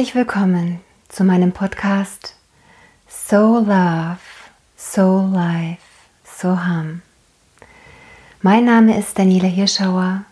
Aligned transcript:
Herzlich 0.00 0.14
willkommen 0.14 0.80
zu 1.10 1.24
meinem 1.24 1.52
Podcast 1.52 2.34
So 3.06 3.58
Love, 3.58 4.16
So 4.74 5.28
Life, 5.30 5.82
So 6.24 6.58
Hum. 6.64 7.02
Mein 8.40 8.64
Name 8.64 8.98
ist 8.98 9.18
Daniela 9.18 9.46
Hirschauer 9.46 10.24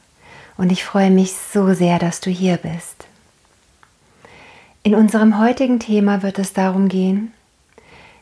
und 0.56 0.72
ich 0.72 0.84
freue 0.84 1.10
mich 1.10 1.34
so 1.34 1.74
sehr, 1.74 1.98
dass 1.98 2.22
du 2.22 2.30
hier 2.30 2.56
bist. 2.56 3.06
In 4.84 4.94
unserem 4.94 5.38
heutigen 5.38 5.80
Thema 5.80 6.22
wird 6.22 6.38
es 6.38 6.54
darum 6.54 6.88
gehen, 6.88 7.34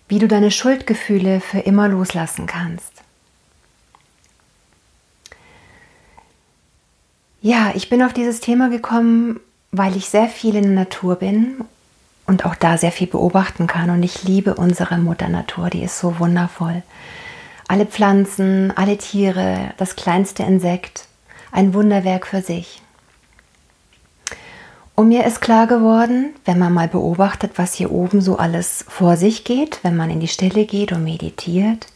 wie 0.08 0.19
du 0.19 0.27
deine 0.27 0.50
Schuldgefühle 0.50 1.41
für 1.41 1.60
immer 1.60 1.86
loslassen 1.86 2.47
kannst. 2.47 2.91
Ja, 7.41 7.70
ich 7.77 7.88
bin 7.88 8.02
auf 8.02 8.12
dieses 8.12 8.41
Thema 8.41 8.69
gekommen, 8.69 9.38
weil 9.73 9.97
ich 9.97 10.09
sehr 10.09 10.29
viel 10.29 10.56
in 10.56 10.62
der 10.62 10.73
Natur 10.73 11.16
bin 11.16 11.65
und 12.27 12.45
auch 12.45 12.55
da 12.55 12.79
sehr 12.79 12.93
viel 12.93 13.06
beobachten 13.06 13.66
kann. 13.66 13.91
Und 13.91 14.02
ich 14.02 14.25
liebe 14.25 14.55
unsere 14.55 14.98
Mutter 14.98 15.29
Natur, 15.29 15.70
die 15.70 15.83
ist 15.83 15.98
so 15.98 16.19
wundervoll. 16.19 16.83
Alle 17.69 17.87
Pflanzen, 17.87 18.73
alle 18.77 18.97
Tiere, 18.97 19.73
das 19.77 19.97
kleinste 19.97 20.42
Insekt, 20.42 21.06
ein 21.52 21.75
Wunderwerk 21.75 22.27
für 22.27 22.42
sich. 22.42 22.83
Und 24.95 25.08
mir 25.08 25.27
ist 25.27 25.42
klar 25.42 25.67
geworden, 25.67 26.34
wenn 26.47 26.58
man 26.58 26.73
mal 26.73 26.89
beobachtet, 26.89 27.53
was 27.56 27.75
hier 27.75 27.92
oben 27.92 28.23
so 28.23 28.39
alles 28.39 28.84
vor 28.89 29.19
sich 29.19 29.45
geht, 29.45 29.80
wenn 29.83 29.95
man 29.95 30.11
in 30.11 30.20
die 30.20 30.28
Stille 30.28 30.64
geht 30.64 30.91
und 30.92 31.05
meditiert, 31.05 31.86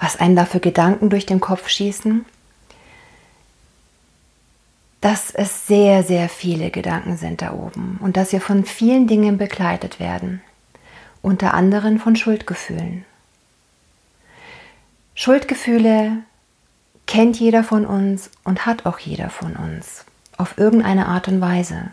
was 0.00 0.18
einem 0.18 0.34
da 0.34 0.44
für 0.44 0.58
Gedanken 0.58 1.08
durch 1.08 1.24
den 1.24 1.40
Kopf 1.40 1.68
schießen, 1.68 2.24
dass 5.00 5.30
es 5.30 5.66
sehr, 5.66 6.02
sehr 6.02 6.28
viele 6.28 6.70
Gedanken 6.70 7.16
sind 7.16 7.42
da 7.42 7.52
oben 7.52 7.98
und 8.00 8.16
dass 8.16 8.32
wir 8.32 8.40
von 8.40 8.64
vielen 8.64 9.06
Dingen 9.06 9.38
begleitet 9.38 10.00
werden, 10.00 10.42
unter 11.22 11.54
anderem 11.54 11.98
von 11.98 12.16
Schuldgefühlen. 12.16 13.04
Schuldgefühle 15.14 16.18
kennt 17.06 17.38
jeder 17.38 17.64
von 17.64 17.86
uns 17.86 18.30
und 18.44 18.66
hat 18.66 18.84
auch 18.86 18.98
jeder 18.98 19.30
von 19.30 19.56
uns 19.56 20.04
auf 20.36 20.58
irgendeine 20.58 21.06
Art 21.06 21.28
und 21.28 21.40
Weise. 21.40 21.90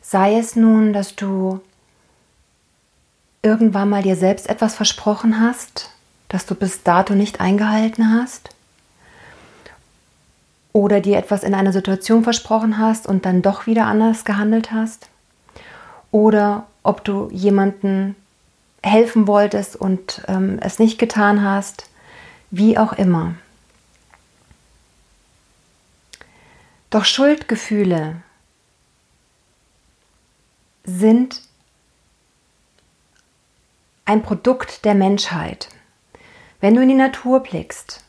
Sei 0.00 0.36
es 0.36 0.56
nun, 0.56 0.92
dass 0.92 1.14
du 1.14 1.60
irgendwann 3.42 3.88
mal 3.88 4.02
dir 4.02 4.16
selbst 4.16 4.48
etwas 4.48 4.74
versprochen 4.74 5.40
hast, 5.40 5.90
das 6.28 6.46
du 6.46 6.54
bis 6.54 6.82
dato 6.82 7.14
nicht 7.14 7.40
eingehalten 7.40 8.12
hast, 8.12 8.51
oder 10.72 11.00
dir 11.00 11.18
etwas 11.18 11.42
in 11.44 11.54
einer 11.54 11.72
Situation 11.72 12.24
versprochen 12.24 12.78
hast 12.78 13.06
und 13.06 13.26
dann 13.26 13.42
doch 13.42 13.66
wieder 13.66 13.86
anders 13.86 14.24
gehandelt 14.24 14.72
hast 14.72 15.08
oder 16.10 16.66
ob 16.82 17.04
du 17.04 17.28
jemanden 17.30 18.16
helfen 18.82 19.26
wolltest 19.26 19.76
und 19.76 20.22
ähm, 20.28 20.58
es 20.60 20.78
nicht 20.78 20.98
getan 20.98 21.42
hast, 21.42 21.88
wie 22.50 22.78
auch 22.78 22.92
immer. 22.92 23.34
Doch 26.90 27.04
Schuldgefühle 27.04 28.16
sind 30.84 31.40
ein 34.04 34.22
Produkt 34.22 34.84
der 34.84 34.94
Menschheit. 34.94 35.68
Wenn 36.60 36.74
du 36.74 36.82
in 36.82 36.88
die 36.88 36.94
Natur 36.94 37.40
blickst, 37.40 38.04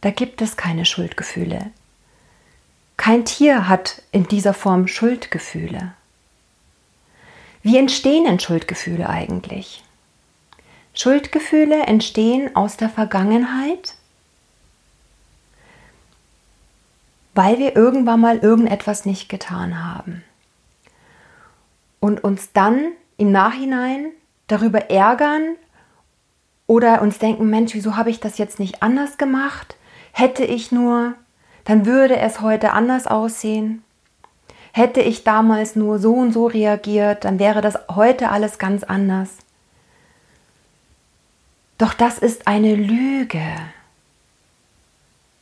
da 0.00 0.10
gibt 0.10 0.42
es 0.42 0.56
keine 0.56 0.84
Schuldgefühle. 0.84 1.70
Kein 2.96 3.24
Tier 3.24 3.68
hat 3.68 4.02
in 4.12 4.26
dieser 4.26 4.54
Form 4.54 4.88
Schuldgefühle. 4.88 5.94
Wie 7.62 7.76
entstehen 7.76 8.24
denn 8.24 8.40
Schuldgefühle 8.40 9.08
eigentlich? 9.08 9.82
Schuldgefühle 10.94 11.82
entstehen 11.82 12.56
aus 12.56 12.76
der 12.76 12.88
Vergangenheit, 12.88 13.94
weil 17.34 17.58
wir 17.58 17.76
irgendwann 17.76 18.20
mal 18.20 18.38
irgendetwas 18.38 19.04
nicht 19.04 19.28
getan 19.28 19.84
haben 19.84 20.24
und 22.00 22.24
uns 22.24 22.52
dann 22.52 22.92
im 23.18 23.30
Nachhinein 23.30 24.12
darüber 24.46 24.90
ärgern 24.90 25.56
oder 26.66 27.02
uns 27.02 27.18
denken, 27.18 27.50
Mensch, 27.50 27.74
wieso 27.74 27.96
habe 27.96 28.10
ich 28.10 28.20
das 28.20 28.38
jetzt 28.38 28.58
nicht 28.58 28.82
anders 28.82 29.18
gemacht? 29.18 29.76
Hätte 30.12 30.44
ich 30.44 30.72
nur 30.72 31.14
dann 31.66 31.84
würde 31.84 32.16
es 32.16 32.40
heute 32.40 32.72
anders 32.72 33.06
aussehen. 33.06 33.84
Hätte 34.72 35.00
ich 35.00 35.24
damals 35.24 35.76
nur 35.76 35.98
so 35.98 36.14
und 36.14 36.32
so 36.32 36.46
reagiert, 36.46 37.24
dann 37.24 37.38
wäre 37.38 37.60
das 37.60 37.78
heute 37.94 38.30
alles 38.30 38.58
ganz 38.58 38.84
anders. 38.84 39.30
Doch 41.78 41.92
das 41.92 42.18
ist 42.18 42.46
eine 42.46 42.74
Lüge. 42.74 43.44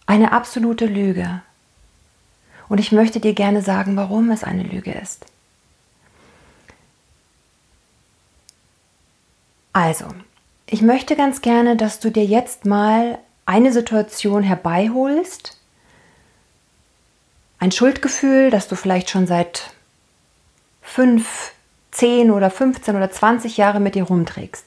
Eine 0.07 0.33
absolute 0.33 0.87
Lüge. 0.87 1.43
Und 2.69 2.79
ich 2.79 2.91
möchte 2.91 3.21
dir 3.21 3.35
gerne 3.35 3.61
sagen, 3.61 3.97
warum 3.97 4.31
es 4.31 4.45
eine 4.45 4.63
Lüge 4.63 4.93
ist. 4.93 5.27
Also, 9.73 10.07
ich 10.67 10.81
möchte 10.81 11.17
ganz 11.17 11.43
gerne, 11.43 11.77
dass 11.77 12.01
du 12.01 12.11
dir 12.11 12.25
jetzt 12.25 12.65
mal 12.65 13.19
eine 13.45 13.73
Situation 13.73 14.43
herbeiholst, 14.43 15.59
ein 17.59 17.73
Schuldgefühl, 17.73 18.51
das 18.51 18.69
du 18.69 18.77
vielleicht 18.77 19.11
schon 19.11 19.27
seit 19.27 19.73
fünf, 20.83 21.53
zehn 21.91 22.31
oder 22.31 22.51
15 22.51 22.97
oder 22.97 23.11
20 23.11 23.57
Jahre 23.57 23.81
mit 23.81 23.95
dir 23.95 24.05
rumträgst. 24.05 24.67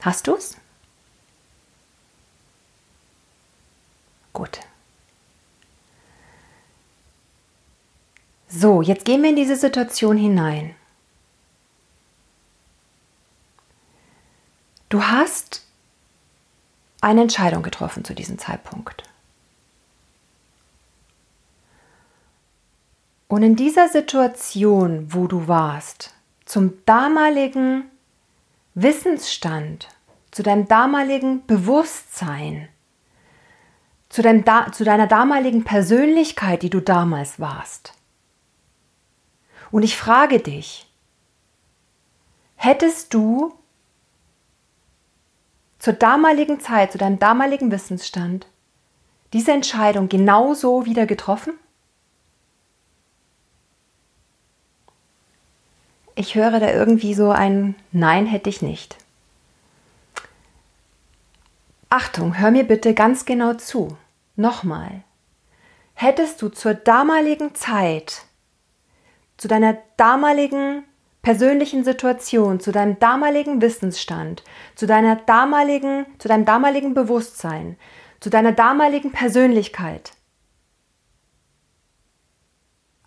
Hast 0.00 0.26
du 0.26 0.34
es? 0.34 0.56
Gut. 4.32 4.60
So, 8.48 8.82
jetzt 8.82 9.04
gehen 9.04 9.22
wir 9.22 9.30
in 9.30 9.36
diese 9.36 9.56
Situation 9.56 10.16
hinein. 10.16 10.74
Du 14.88 15.04
hast 15.04 15.62
eine 17.00 17.22
Entscheidung 17.22 17.62
getroffen 17.62 18.04
zu 18.04 18.14
diesem 18.14 18.38
Zeitpunkt. 18.38 19.02
Und 23.28 23.42
in 23.42 23.54
dieser 23.54 23.88
Situation, 23.88 25.14
wo 25.14 25.28
du 25.28 25.46
warst, 25.46 26.14
zum 26.44 26.84
damaligen 26.84 27.84
Wissensstand, 28.74 29.88
zu 30.32 30.42
deinem 30.42 30.66
damaligen 30.66 31.46
Bewusstsein, 31.46 32.68
zu, 34.08 34.22
deinem 34.22 34.44
zu 34.72 34.84
deiner 34.84 35.06
damaligen 35.06 35.62
Persönlichkeit, 35.62 36.62
die 36.62 36.70
du 36.70 36.80
damals 36.80 37.38
warst. 37.38 37.94
Und 39.70 39.84
ich 39.84 39.96
frage 39.96 40.40
dich, 40.40 40.90
hättest 42.56 43.14
du 43.14 43.54
zur 45.80 45.94
damaligen 45.94 46.60
Zeit, 46.60 46.92
zu 46.92 46.98
deinem 46.98 47.18
damaligen 47.18 47.72
Wissensstand, 47.72 48.46
diese 49.32 49.52
Entscheidung 49.52 50.08
genauso 50.08 50.84
wieder 50.86 51.06
getroffen? 51.06 51.54
Ich 56.14 56.34
höre 56.34 56.60
da 56.60 56.70
irgendwie 56.70 57.14
so 57.14 57.30
ein 57.30 57.74
Nein 57.92 58.26
hätte 58.26 58.50
ich 58.50 58.60
nicht. 58.60 58.98
Achtung, 61.88 62.38
hör 62.38 62.50
mir 62.50 62.64
bitte 62.64 62.94
ganz 62.94 63.24
genau 63.24 63.54
zu. 63.54 63.96
Nochmal. 64.36 65.02
Hättest 65.94 66.40
du 66.42 66.48
zur 66.48 66.74
damaligen 66.74 67.54
Zeit, 67.54 68.22
zu 69.38 69.48
deiner 69.48 69.78
damaligen 69.96 70.84
persönlichen 71.22 71.84
Situation, 71.84 72.60
zu 72.60 72.72
deinem 72.72 72.98
damaligen 72.98 73.60
Wissensstand, 73.60 74.42
zu 74.74 74.86
deiner 74.86 75.16
damaligen, 75.16 76.06
zu 76.18 76.28
deinem 76.28 76.44
damaligen 76.44 76.94
Bewusstsein, 76.94 77.76
zu 78.20 78.30
deiner 78.30 78.52
damaligen 78.52 79.12
Persönlichkeit 79.12 80.12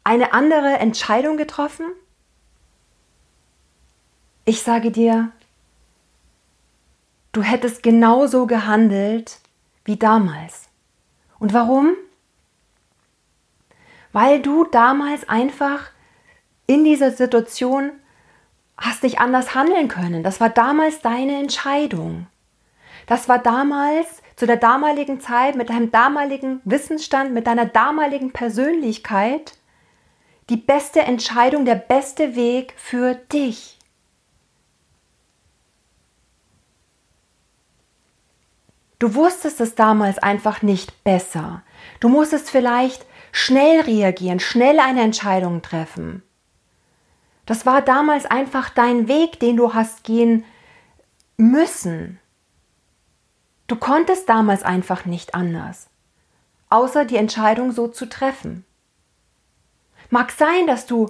eine 0.03 0.33
andere 0.33 0.79
Entscheidung 0.79 1.37
getroffen? 1.37 1.85
Ich 4.45 4.61
sage 4.61 4.91
dir, 4.91 5.31
du 7.31 7.41
hättest 7.41 7.83
genauso 7.83 8.45
gehandelt 8.45 9.39
wie 9.85 9.97
damals. 9.97 10.69
Und 11.39 11.53
warum? 11.53 11.93
Weil 14.11 14.41
du 14.41 14.65
damals 14.65 15.27
einfach 15.27 15.89
in 16.67 16.83
dieser 16.83 17.11
Situation 17.11 17.91
hast 18.77 19.03
dich 19.03 19.19
anders 19.19 19.55
handeln 19.55 19.87
können. 19.87 20.23
Das 20.23 20.39
war 20.39 20.49
damals 20.49 21.01
deine 21.01 21.39
Entscheidung. 21.39 22.27
Das 23.05 23.29
war 23.29 23.39
damals, 23.39 24.21
zu 24.35 24.47
der 24.47 24.57
damaligen 24.57 25.19
Zeit, 25.19 25.55
mit 25.55 25.69
deinem 25.69 25.91
damaligen 25.91 26.61
Wissensstand, 26.63 27.33
mit 27.33 27.47
deiner 27.47 27.65
damaligen 27.65 28.31
Persönlichkeit, 28.31 29.53
die 30.49 30.57
beste 30.57 31.01
Entscheidung, 31.01 31.65
der 31.65 31.75
beste 31.75 32.35
Weg 32.35 32.73
für 32.77 33.15
dich. 33.15 33.77
Du 38.99 39.15
wusstest 39.15 39.59
es 39.59 39.75
damals 39.75 40.17
einfach 40.17 40.61
nicht 40.61 41.03
besser. 41.03 41.61
Du 41.99 42.07
musstest 42.07 42.49
vielleicht 42.49 43.05
schnell 43.33 43.81
reagieren, 43.81 44.39
schnell 44.39 44.79
eine 44.79 45.01
Entscheidung 45.01 45.61
treffen. 45.61 46.23
Das 47.45 47.65
war 47.65 47.81
damals 47.81 48.25
einfach 48.25 48.69
dein 48.69 49.07
Weg, 49.07 49.39
den 49.39 49.57
du 49.57 49.73
hast 49.73 50.03
gehen 50.03 50.45
müssen. 51.37 52.19
Du 53.67 53.75
konntest 53.75 54.29
damals 54.29 54.63
einfach 54.63 55.05
nicht 55.05 55.35
anders, 55.35 55.89
außer 56.69 57.05
die 57.05 57.17
Entscheidung 57.17 57.71
so 57.71 57.87
zu 57.87 58.07
treffen. 58.07 58.65
Mag 60.09 60.31
sein, 60.31 60.67
dass 60.67 60.85
du 60.85 61.09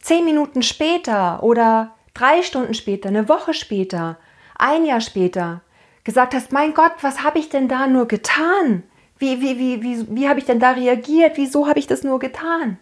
zehn 0.00 0.24
Minuten 0.24 0.62
später 0.62 1.42
oder 1.42 1.94
drei 2.14 2.42
Stunden 2.42 2.74
später, 2.74 3.08
eine 3.08 3.28
Woche 3.28 3.54
später, 3.54 4.18
ein 4.56 4.84
Jahr 4.84 5.00
später 5.00 5.62
gesagt 6.04 6.34
hast, 6.34 6.52
mein 6.52 6.74
Gott, 6.74 6.92
was 7.00 7.22
habe 7.22 7.38
ich 7.38 7.48
denn 7.48 7.68
da 7.68 7.86
nur 7.86 8.06
getan? 8.06 8.82
Wie, 9.18 9.40
wie, 9.40 9.58
wie, 9.58 9.82
wie, 9.82 10.16
wie 10.16 10.28
habe 10.28 10.40
ich 10.40 10.44
denn 10.44 10.58
da 10.58 10.72
reagiert? 10.72 11.36
Wieso 11.36 11.68
habe 11.68 11.78
ich 11.78 11.86
das 11.86 12.02
nur 12.02 12.18
getan? 12.18 12.78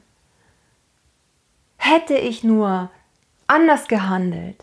Hätte 1.82 2.14
ich 2.14 2.44
nur 2.44 2.90
anders 3.46 3.88
gehandelt. 3.88 4.62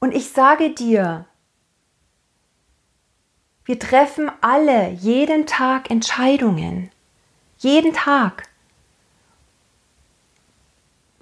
Und 0.00 0.14
ich 0.14 0.30
sage 0.30 0.70
dir, 0.70 1.26
wir 3.66 3.78
treffen 3.78 4.32
alle 4.40 4.88
jeden 4.88 5.44
Tag 5.44 5.90
Entscheidungen. 5.90 6.90
Jeden 7.58 7.92
Tag. 7.92 8.48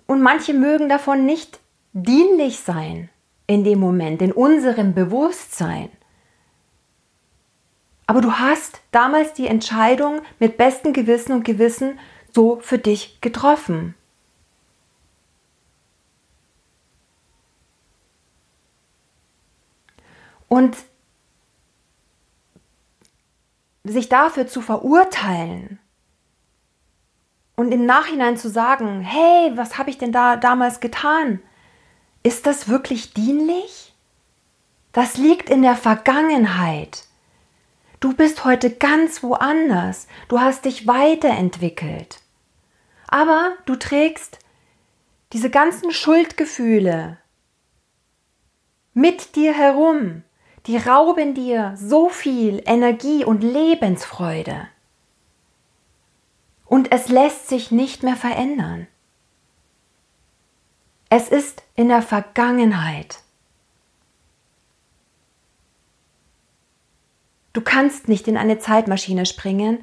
Und 0.06 0.22
manche 0.22 0.54
mögen 0.54 0.88
davon 0.88 1.26
nicht 1.26 1.58
dienlich 1.92 2.60
sein 2.60 3.10
in 3.48 3.64
dem 3.64 3.80
Moment, 3.80 4.22
in 4.22 4.30
unserem 4.30 4.94
Bewusstsein. 4.94 5.90
Aber 8.06 8.20
du 8.20 8.32
hast 8.32 8.80
damals 8.90 9.32
die 9.32 9.46
Entscheidung 9.46 10.20
mit 10.38 10.56
bestem 10.56 10.92
Gewissen 10.92 11.32
und 11.32 11.44
Gewissen 11.44 11.98
so 12.32 12.58
für 12.60 12.78
dich 12.78 13.20
getroffen. 13.20 13.94
Und 20.48 20.76
sich 23.84 24.08
dafür 24.08 24.46
zu 24.46 24.60
verurteilen 24.60 25.78
und 27.56 27.72
im 27.72 27.86
Nachhinein 27.86 28.36
zu 28.36 28.48
sagen, 28.48 29.00
hey, 29.00 29.52
was 29.56 29.78
habe 29.78 29.90
ich 29.90 29.98
denn 29.98 30.12
da 30.12 30.36
damals 30.36 30.80
getan? 30.80 31.40
Ist 32.22 32.46
das 32.46 32.68
wirklich 32.68 33.14
dienlich? 33.14 33.94
Das 34.92 35.16
liegt 35.16 35.50
in 35.50 35.62
der 35.62 35.76
Vergangenheit. 35.76 37.06
Du 38.02 38.12
bist 38.14 38.44
heute 38.44 38.68
ganz 38.68 39.22
woanders. 39.22 40.08
Du 40.26 40.40
hast 40.40 40.64
dich 40.64 40.88
weiterentwickelt. 40.88 42.20
Aber 43.06 43.52
du 43.64 43.76
trägst 43.76 44.40
diese 45.32 45.50
ganzen 45.50 45.92
Schuldgefühle 45.92 47.18
mit 48.92 49.36
dir 49.36 49.54
herum. 49.54 50.24
Die 50.66 50.78
rauben 50.78 51.34
dir 51.34 51.74
so 51.76 52.08
viel 52.08 52.60
Energie 52.66 53.24
und 53.24 53.44
Lebensfreude. 53.44 54.66
Und 56.66 56.90
es 56.90 57.06
lässt 57.06 57.48
sich 57.48 57.70
nicht 57.70 58.02
mehr 58.02 58.16
verändern. 58.16 58.88
Es 61.08 61.28
ist 61.28 61.62
in 61.76 61.86
der 61.86 62.02
Vergangenheit. 62.02 63.21
Du 67.52 67.60
kannst 67.60 68.08
nicht 68.08 68.28
in 68.28 68.36
eine 68.36 68.58
Zeitmaschine 68.58 69.26
springen, 69.26 69.78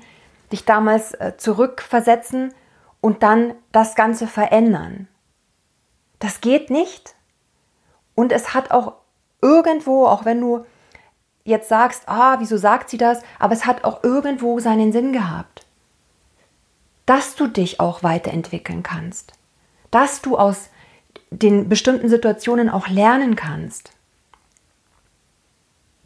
dich 0.52 0.66
damals 0.66 1.14
äh, 1.14 1.34
zurückversetzen 1.38 2.54
und 3.02 3.24
dann 3.24 3.54
das 3.72 3.96
Ganze 3.96 4.28
verändern. 4.28 5.08
Das 6.20 6.42
geht 6.42 6.70
nicht. 6.70 7.16
Und 8.16 8.32
es 8.32 8.54
hat 8.54 8.72
auch 8.72 8.94
irgendwo, 9.42 10.06
auch 10.06 10.26
wenn 10.26 10.42
du 10.42 10.66
jetzt 11.44 11.70
sagst, 11.70 12.04
ah, 12.08 12.38
wieso 12.40 12.58
sagt 12.58 12.90
sie 12.90 12.98
das, 12.98 13.22
aber 13.38 13.54
es 13.54 13.66
hat 13.66 13.84
auch 13.84 14.04
irgendwo 14.04 14.60
seinen 14.60 14.92
Sinn 14.92 15.14
gehabt. 15.14 15.66
Dass 17.06 17.36
du 17.36 17.48
dich 17.48 17.80
auch 17.80 18.04
weiterentwickeln 18.04 18.84
kannst. 18.84 19.34
Dass 19.92 20.22
du 20.22 20.38
aus 20.38 20.70
den 21.32 21.70
bestimmten 21.70 22.10
Situationen 22.10 22.70
auch 22.70 22.88
lernen 22.88 23.36
kannst. 23.36 23.92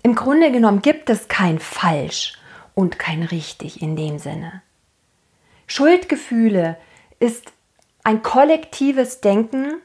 Im 0.04 0.16
Grunde 0.16 0.52
genommen 0.52 0.82
gibt 0.82 1.10
es 1.10 1.30
kein 1.30 1.60
falsch 1.60 2.38
und 2.76 3.00
kein 3.00 3.24
richtig 3.24 3.82
in 3.82 3.96
dem 3.96 4.20
Sinne. 4.20 4.62
Schuldgefühle 5.66 6.78
ist 7.20 7.54
ein 8.04 8.22
kollektives 8.22 9.22
Denken 9.22 9.82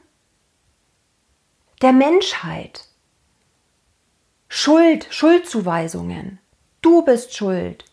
der 1.81 1.93
Menschheit. 1.93 2.85
Schuld, 4.49 5.07
Schuldzuweisungen. 5.09 6.39
Du 6.81 7.01
bist 7.03 7.35
schuld 7.35 7.85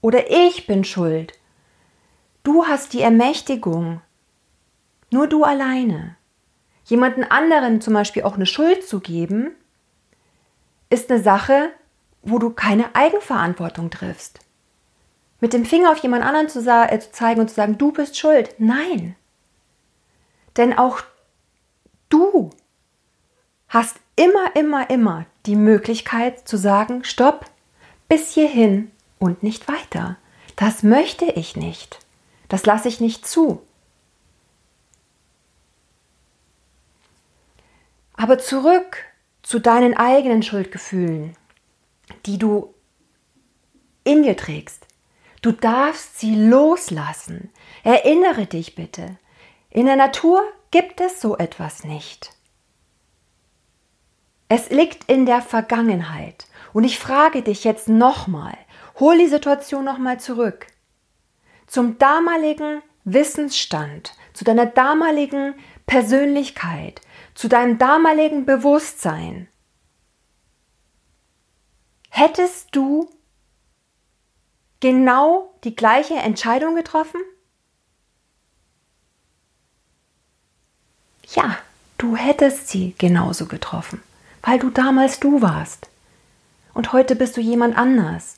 oder 0.00 0.28
ich 0.28 0.66
bin 0.66 0.82
schuld. 0.82 1.34
Du 2.42 2.66
hast 2.66 2.94
die 2.94 3.02
Ermächtigung. 3.02 4.00
Nur 5.12 5.28
du 5.28 5.44
alleine. 5.44 6.16
Jemanden 6.84 7.22
anderen 7.22 7.80
zum 7.80 7.94
Beispiel 7.94 8.24
auch 8.24 8.34
eine 8.34 8.46
Schuld 8.46 8.86
zu 8.86 8.98
geben, 8.98 9.52
ist 10.90 11.10
eine 11.10 11.22
Sache, 11.22 11.70
wo 12.22 12.38
du 12.38 12.50
keine 12.50 12.94
Eigenverantwortung 12.94 13.90
triffst. 13.90 14.40
Mit 15.40 15.54
dem 15.54 15.64
Finger 15.64 15.92
auf 15.92 15.98
jemand 15.98 16.24
anderen 16.24 16.48
zu, 16.48 16.60
äh, 16.60 17.00
zu 17.00 17.12
zeigen 17.12 17.40
und 17.40 17.48
zu 17.48 17.54
sagen, 17.54 17.78
du 17.78 17.92
bist 17.92 18.18
schuld. 18.18 18.54
Nein. 18.58 19.16
Denn 20.56 20.76
auch 20.76 21.00
du 22.10 22.50
hast 23.68 23.96
immer, 24.16 24.54
immer, 24.54 24.90
immer 24.90 25.24
die 25.46 25.56
Möglichkeit 25.56 26.46
zu 26.46 26.58
sagen, 26.58 27.04
stopp, 27.04 27.46
bis 28.08 28.34
hierhin 28.34 28.90
und 29.18 29.42
nicht 29.42 29.68
weiter. 29.68 30.16
Das 30.56 30.82
möchte 30.82 31.24
ich 31.24 31.56
nicht. 31.56 32.00
Das 32.48 32.66
lasse 32.66 32.88
ich 32.88 33.00
nicht 33.00 33.26
zu. 33.26 33.62
Aber 38.14 38.38
zurück 38.38 39.06
zu 39.50 39.58
deinen 39.58 39.96
eigenen 39.96 40.44
Schuldgefühlen, 40.44 41.36
die 42.24 42.38
du 42.38 42.72
in 44.04 44.22
dir 44.22 44.36
trägst. 44.36 44.86
Du 45.42 45.50
darfst 45.50 46.20
sie 46.20 46.36
loslassen. 46.36 47.50
Erinnere 47.82 48.46
dich 48.46 48.76
bitte. 48.76 49.18
In 49.68 49.86
der 49.86 49.96
Natur 49.96 50.44
gibt 50.70 51.00
es 51.00 51.20
so 51.20 51.36
etwas 51.36 51.82
nicht. 51.82 52.32
Es 54.48 54.70
liegt 54.70 55.10
in 55.10 55.26
der 55.26 55.42
Vergangenheit. 55.42 56.46
Und 56.72 56.84
ich 56.84 57.00
frage 57.00 57.42
dich 57.42 57.64
jetzt 57.64 57.88
nochmal, 57.88 58.56
hol 59.00 59.18
die 59.18 59.26
Situation 59.26 59.84
nochmal 59.84 60.20
zurück. 60.20 60.68
Zum 61.66 61.98
damaligen 61.98 62.82
Wissensstand, 63.02 64.14
zu 64.32 64.44
deiner 64.44 64.66
damaligen 64.66 65.54
Persönlichkeit, 65.86 67.00
zu 67.40 67.48
deinem 67.48 67.78
damaligen 67.78 68.44
Bewusstsein, 68.44 69.48
hättest 72.10 72.76
du 72.76 73.08
genau 74.80 75.50
die 75.64 75.74
gleiche 75.74 76.16
Entscheidung 76.16 76.74
getroffen? 76.74 77.22
Ja, 81.28 81.56
du 81.96 82.14
hättest 82.14 82.68
sie 82.68 82.94
genauso 82.98 83.46
getroffen, 83.46 84.02
weil 84.42 84.58
du 84.58 84.68
damals 84.68 85.18
du 85.18 85.40
warst. 85.40 85.88
Und 86.74 86.92
heute 86.92 87.16
bist 87.16 87.38
du 87.38 87.40
jemand 87.40 87.74
anders. 87.74 88.36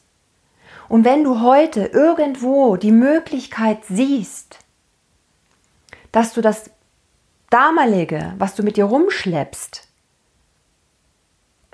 Und 0.88 1.04
wenn 1.04 1.24
du 1.24 1.40
heute 1.40 1.86
irgendwo 1.86 2.76
die 2.76 2.92
Möglichkeit 2.92 3.84
siehst, 3.84 4.60
dass 6.12 6.34
du 6.34 6.40
das 6.40 6.70
damalige, 7.52 8.34
was 8.38 8.54
du 8.54 8.62
mit 8.62 8.76
dir 8.76 8.84
rumschleppst, 8.84 9.88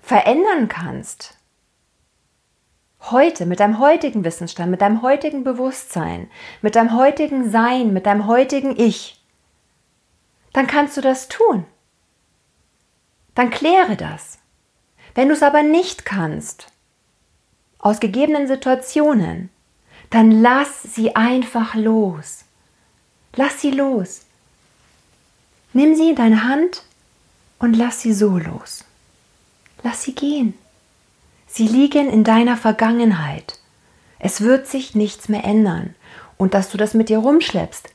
verändern 0.02 0.68
kannst, 0.68 1.38
heute, 3.00 3.46
mit 3.46 3.60
deinem 3.60 3.78
heutigen 3.78 4.24
Wissensstand, 4.24 4.70
mit 4.70 4.80
deinem 4.80 5.02
heutigen 5.02 5.44
Bewusstsein, 5.44 6.30
mit 6.62 6.74
deinem 6.74 6.96
heutigen 6.96 7.50
Sein, 7.50 7.92
mit 7.92 8.06
deinem 8.06 8.26
heutigen 8.26 8.78
Ich, 8.78 9.24
dann 10.52 10.66
kannst 10.66 10.96
du 10.96 11.00
das 11.00 11.28
tun. 11.28 11.66
Dann 13.34 13.50
kläre 13.50 13.96
das. 13.96 14.38
Wenn 15.14 15.28
du 15.28 15.34
es 15.34 15.42
aber 15.42 15.62
nicht 15.62 16.04
kannst, 16.04 16.72
aus 17.78 18.00
gegebenen 18.00 18.48
Situationen, 18.48 19.50
dann 20.10 20.30
lass 20.30 20.82
sie 20.82 21.14
einfach 21.14 21.74
los. 21.74 22.44
Lass 23.36 23.60
sie 23.60 23.70
los. 23.70 24.27
Nimm 25.72 25.94
sie 25.94 26.10
in 26.10 26.16
deine 26.16 26.44
Hand 26.44 26.82
und 27.58 27.74
lass 27.74 28.00
sie 28.00 28.12
so 28.12 28.38
los. 28.38 28.84
Lass 29.82 30.02
sie 30.02 30.14
gehen. 30.14 30.54
Sie 31.46 31.66
liegen 31.66 32.08
in 32.08 32.24
deiner 32.24 32.56
Vergangenheit. 32.56 33.58
Es 34.18 34.40
wird 34.40 34.66
sich 34.66 34.94
nichts 34.94 35.28
mehr 35.28 35.44
ändern. 35.44 35.94
Und 36.36 36.54
dass 36.54 36.70
du 36.70 36.78
das 36.78 36.94
mit 36.94 37.08
dir 37.08 37.18
rumschleppst, 37.18 37.90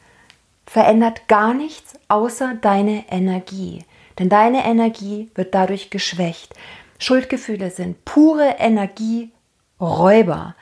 verändert 0.65 1.27
gar 1.27 1.53
nichts 1.53 1.93
außer 2.07 2.55
deine 2.55 3.05
Energie. 3.09 3.85
Denn 4.19 4.29
deine 4.29 4.65
Energie 4.65 5.31
wird 5.35 5.55
dadurch 5.55 5.89
geschwächt. 5.89 6.53
Schuldgefühle 6.99 7.71
sind 7.71 8.05
pure 8.05 8.55
Energieräuber. 8.59 10.55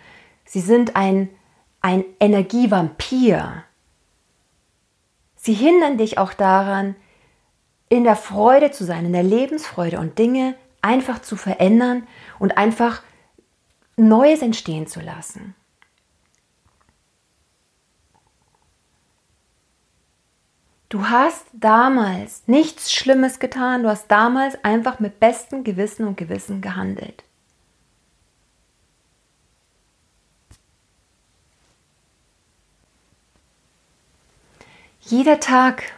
Sie 0.45 0.61
sind 0.61 0.95
ein, 0.95 1.29
ein 1.81 2.03
Energievampir. 2.19 3.63
Sie 5.43 5.53
hindern 5.53 5.97
dich 5.97 6.19
auch 6.19 6.33
daran, 6.33 6.95
in 7.89 8.03
der 8.03 8.15
Freude 8.15 8.69
zu 8.69 8.85
sein, 8.85 9.07
in 9.07 9.13
der 9.13 9.23
Lebensfreude 9.23 9.99
und 9.99 10.19
Dinge 10.19 10.55
einfach 10.83 11.19
zu 11.19 11.35
verändern 11.35 12.07
und 12.37 12.59
einfach 12.59 13.01
Neues 13.97 14.43
entstehen 14.43 14.85
zu 14.85 14.99
lassen. 14.99 15.55
Du 20.89 21.09
hast 21.09 21.47
damals 21.53 22.43
nichts 22.45 22.93
Schlimmes 22.93 23.39
getan, 23.39 23.81
du 23.81 23.89
hast 23.89 24.11
damals 24.11 24.63
einfach 24.63 24.99
mit 24.99 25.19
bestem 25.19 25.63
Gewissen 25.63 26.07
und 26.07 26.17
Gewissen 26.17 26.61
gehandelt. 26.61 27.23
Jeder 35.11 35.41
Tag 35.41 35.91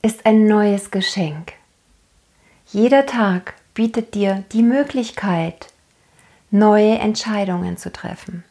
ist 0.00 0.24
ein 0.24 0.46
neues 0.46 0.92
Geschenk. 0.92 1.54
Jeder 2.68 3.04
Tag 3.04 3.54
bietet 3.74 4.14
dir 4.14 4.44
die 4.52 4.62
Möglichkeit, 4.62 5.72
neue 6.52 7.00
Entscheidungen 7.00 7.78
zu 7.78 7.90
treffen. 7.90 8.44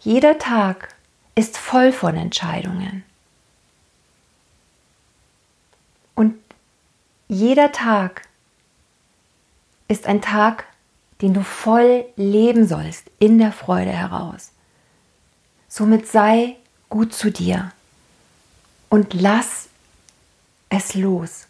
Jeder 0.00 0.38
Tag 0.38 0.94
ist 1.34 1.58
voll 1.58 1.92
von 1.92 2.16
Entscheidungen. 2.16 3.04
Und 6.14 6.38
jeder 7.28 7.72
Tag 7.72 8.22
ist 9.86 10.06
ein 10.06 10.22
Tag, 10.22 10.64
den 11.20 11.34
du 11.34 11.44
voll 11.44 12.06
leben 12.16 12.66
sollst, 12.66 13.10
in 13.18 13.36
der 13.36 13.52
Freude 13.52 13.92
heraus. 13.92 14.52
Somit 15.68 16.06
sei 16.06 16.56
gut 16.88 17.12
zu 17.12 17.30
dir 17.30 17.72
und 18.88 19.14
lass 19.14 19.68
es 20.68 20.94
los. 20.94 21.46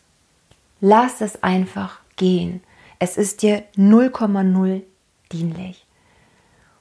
Lass 0.81 1.21
es 1.21 1.43
einfach 1.43 2.01
gehen. 2.17 2.63
Es 2.99 3.17
ist 3.17 3.43
dir 3.43 3.65
0,0 3.77 4.83
dienlich. 5.33 5.87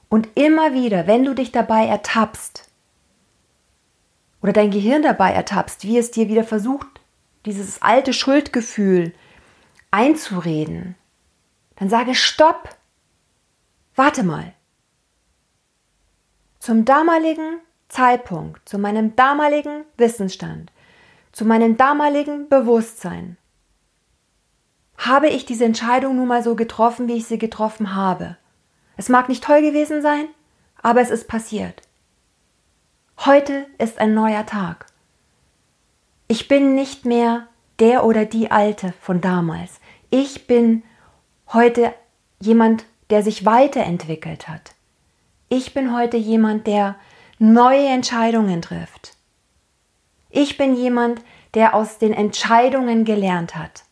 Und 0.08 0.28
immer 0.34 0.72
wieder, 0.72 1.06
wenn 1.06 1.24
du 1.24 1.34
dich 1.34 1.52
dabei 1.52 1.86
ertappst 1.86 2.68
oder 4.42 4.52
dein 4.52 4.70
Gehirn 4.70 5.02
dabei 5.02 5.32
ertappst, 5.32 5.84
wie 5.84 5.98
es 5.98 6.10
dir 6.10 6.28
wieder 6.28 6.44
versucht, 6.44 6.86
dieses 7.44 7.82
alte 7.82 8.12
Schuldgefühl 8.12 9.12
einzureden, 9.90 10.94
dann 11.76 11.90
sage 11.90 12.14
Stopp. 12.14 12.76
Warte 13.94 14.22
mal. 14.22 14.52
Zum 16.58 16.84
damaligen 16.84 17.60
Zeitpunkt, 17.96 18.68
zu 18.68 18.76
meinem 18.76 19.16
damaligen 19.16 19.84
Wissensstand, 19.96 20.70
zu 21.32 21.46
meinem 21.46 21.78
damaligen 21.78 22.46
Bewusstsein, 22.50 23.38
habe 24.98 25.28
ich 25.28 25.46
diese 25.46 25.64
Entscheidung 25.64 26.14
nun 26.16 26.28
mal 26.28 26.42
so 26.42 26.56
getroffen, 26.56 27.08
wie 27.08 27.16
ich 27.16 27.24
sie 27.24 27.38
getroffen 27.38 27.94
habe. 27.94 28.36
Es 28.98 29.08
mag 29.08 29.30
nicht 29.30 29.42
toll 29.42 29.62
gewesen 29.62 30.02
sein, 30.02 30.28
aber 30.82 31.00
es 31.00 31.08
ist 31.08 31.26
passiert. 31.26 31.80
Heute 33.24 33.66
ist 33.78 33.98
ein 33.98 34.12
neuer 34.12 34.44
Tag. 34.44 34.84
Ich 36.28 36.48
bin 36.48 36.74
nicht 36.74 37.06
mehr 37.06 37.46
der 37.78 38.04
oder 38.04 38.26
die 38.26 38.50
Alte 38.50 38.92
von 39.00 39.22
damals. 39.22 39.80
Ich 40.10 40.46
bin 40.46 40.82
heute 41.50 41.94
jemand, 42.40 42.84
der 43.08 43.22
sich 43.22 43.46
weiterentwickelt 43.46 44.48
hat. 44.48 44.74
Ich 45.48 45.72
bin 45.72 45.96
heute 45.96 46.18
jemand, 46.18 46.66
der 46.66 46.96
neue 47.38 47.86
Entscheidungen 47.86 48.62
trifft. 48.62 49.16
Ich 50.30 50.56
bin 50.56 50.74
jemand, 50.76 51.22
der 51.54 51.74
aus 51.74 51.98
den 51.98 52.12
Entscheidungen 52.12 53.04
gelernt 53.04 53.56
hat. 53.56 53.84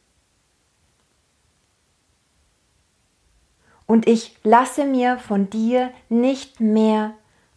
Und 3.87 4.09
ich 4.09 4.37
lasse 4.43 4.85
mir 4.85 5.19
von 5.19 5.51
dir 5.51 5.91
nicht 6.09 6.61
mehr 6.61 7.15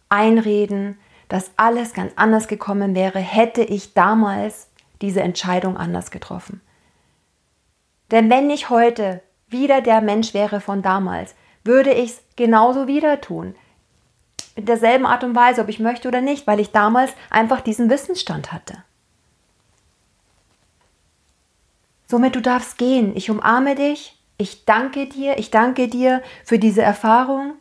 einreden, 0.08 0.98
dass 1.28 1.50
alles 1.56 1.92
ganz 1.94 2.12
anders 2.16 2.48
gekommen 2.48 2.94
wäre, 2.94 3.18
hätte 3.18 3.62
ich 3.62 3.94
damals 3.94 4.68
diese 5.00 5.20
Entscheidung 5.20 5.76
anders 5.76 6.10
getroffen. 6.10 6.60
Denn 8.10 8.30
wenn 8.30 8.50
ich 8.50 8.70
heute 8.70 9.22
wieder 9.48 9.80
der 9.80 10.00
Mensch 10.00 10.34
wäre 10.34 10.60
von 10.60 10.82
damals, 10.82 11.34
würde 11.64 11.92
ich 11.92 12.10
es 12.10 12.22
genauso 12.36 12.86
wieder 12.86 13.20
tun 13.20 13.54
in 14.58 14.66
derselben 14.66 15.06
Art 15.06 15.22
und 15.22 15.36
Weise, 15.36 15.60
ob 15.60 15.68
ich 15.68 15.78
möchte 15.78 16.08
oder 16.08 16.20
nicht, 16.20 16.48
weil 16.48 16.58
ich 16.58 16.72
damals 16.72 17.12
einfach 17.30 17.60
diesen 17.60 17.90
Wissensstand 17.90 18.50
hatte. 18.50 18.82
Somit 22.08 22.34
du 22.34 22.42
darfst 22.42 22.76
gehen. 22.76 23.16
Ich 23.16 23.30
umarme 23.30 23.76
dich. 23.76 24.20
Ich 24.36 24.64
danke 24.64 25.06
dir. 25.06 25.38
Ich 25.38 25.52
danke 25.52 25.86
dir 25.86 26.22
für 26.44 26.58
diese 26.58 26.82
Erfahrung. 26.82 27.54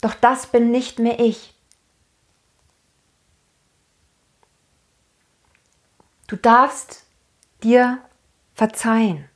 Doch 0.00 0.14
das 0.14 0.48
bin 0.48 0.72
nicht 0.72 0.98
mehr 0.98 1.20
ich. 1.20 1.54
Du 6.26 6.34
darfst 6.34 7.04
dir 7.62 7.98
verzeihen. 8.54 9.28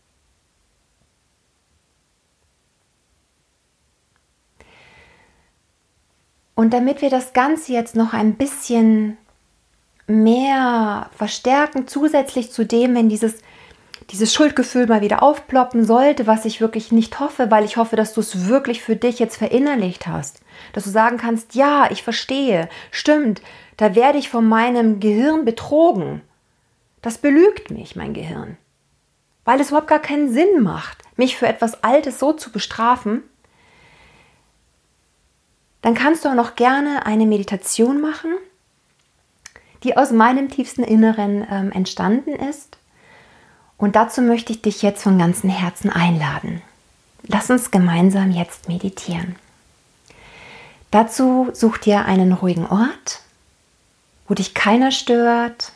Und 6.57 6.73
damit 6.73 7.03
wir 7.03 7.11
das 7.11 7.35
Ganze 7.35 7.75
jetzt 7.75 7.95
noch 7.95 8.15
ein 8.15 8.35
bisschen 8.35 9.19
mehr 10.07 11.11
verstärken, 11.15 11.87
zusätzlich 11.87 12.51
zu 12.51 12.65
dem, 12.65 12.95
wenn 12.95 13.11
dieses, 13.11 13.35
dieses 14.11 14.33
Schuldgefühl 14.33 14.87
mal 14.87 15.03
wieder 15.03 15.23
aufploppen 15.23 15.85
sollte, 15.85 16.27
was 16.27 16.47
ich 16.47 16.63
wirklich 16.63 16.93
nicht 16.93 17.21
hoffe, 17.21 17.51
weil 17.51 17.67
ich 17.67 17.77
hoffe, 17.77 17.95
dass 17.95 18.15
du 18.15 18.21
es 18.23 18.49
wirklich 18.49 18.81
für 18.81 18.97
dich 18.97 19.19
jetzt 19.19 19.37
verinnerlicht 19.37 20.07
hast. 20.07 20.41
Dass 20.73 20.85
du 20.85 20.91
sagen 20.91 21.19
kannst, 21.19 21.55
ja, 21.55 21.91
ich 21.91 22.03
verstehe, 22.03 22.71
stimmt, 22.91 23.43
da 23.77 23.95
werde 23.95 24.17
ich 24.17 24.31
von 24.31 24.49
meinem 24.49 24.99
Gehirn 24.99 25.45
betrogen. 25.45 26.23
Das 27.03 27.19
belügt 27.19 27.71
mich, 27.71 27.97
mein 27.97 28.15
Gehirn. 28.15 28.57
Weil 29.45 29.61
es 29.61 29.69
überhaupt 29.69 29.89
gar 29.89 30.01
keinen 30.01 30.33
Sinn 30.33 30.63
macht, 30.63 31.03
mich 31.17 31.37
für 31.37 31.47
etwas 31.47 31.85
Altes 31.85 32.19
so 32.19 32.33
zu 32.33 32.51
bestrafen, 32.51 33.25
dann 35.83 35.95
kannst 35.95 36.25
du 36.25 36.29
auch 36.29 36.35
noch 36.35 36.57
gerne 36.57 37.07
eine 37.07 37.27
Meditation 37.27 38.01
machen, 38.01 38.35
die 39.83 39.97
aus 39.97 40.11
meinem 40.11 40.49
tiefsten 40.49 40.83
Inneren 40.83 41.47
ähm, 41.51 41.73
entstanden 41.73 42.31
ist. 42.35 42.77
Und 43.79 43.95
dazu 43.95 44.23
möchte 44.23 44.53
ich 44.53 44.63
dich 44.63 44.83
jetzt 44.83 45.03
von 45.03 45.19
ganzem 45.19 45.51
Herzen 45.51 45.91
einladen. 45.91 46.63
Lass 47.25 47.51
uns 47.51 47.71
gemeinsam 47.71 48.31
jetzt 48.31 48.69
meditieren. 48.69 49.37
Dazu 50.91 51.51
such 51.53 51.79
dir 51.79 52.05
einen 52.05 52.33
ruhigen 52.33 52.67
Ort, 52.67 53.21
wo 54.29 54.35
dich 54.35 54.55
keiner 54.55 54.91
stört, 54.93 55.73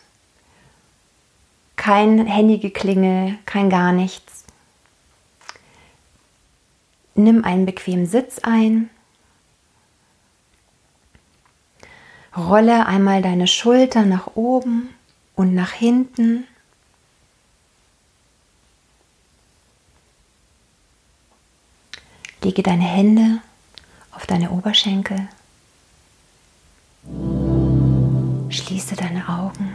kein 1.76 2.26
Handygeklingel, 2.26 3.38
kein 3.47 3.71
gar 3.71 3.92
nichts. 3.92 4.45
Nimm 7.14 7.45
einen 7.45 7.66
bequemen 7.66 8.07
Sitz 8.07 8.38
ein 8.38 8.88
Rolle 12.37 12.87
einmal 12.87 13.23
deine 13.23 13.47
Schulter 13.47 14.05
nach 14.05 14.37
oben 14.37 14.89
und 15.35 15.55
nach 15.55 15.73
hinten. 15.73 16.47
Lege 22.43 22.63
deine 22.63 22.85
Hände 22.85 23.41
auf 24.13 24.27
deine 24.27 24.51
Oberschenkel. 24.51 25.29
Schließe 28.49 28.95
deine 28.97 29.29
Augen. 29.29 29.73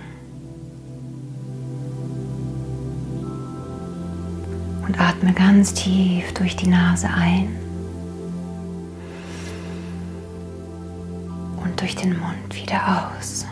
Und 4.88 5.00
atme 5.00 5.34
ganz 5.34 5.74
tief 5.74 6.34
durch 6.34 6.56
die 6.56 6.68
Nase 6.68 7.08
ein 7.08 7.65
durch 11.86 11.96
den 11.98 12.20
Mund 12.20 12.56
wieder 12.56 13.12
aus. 13.14 13.46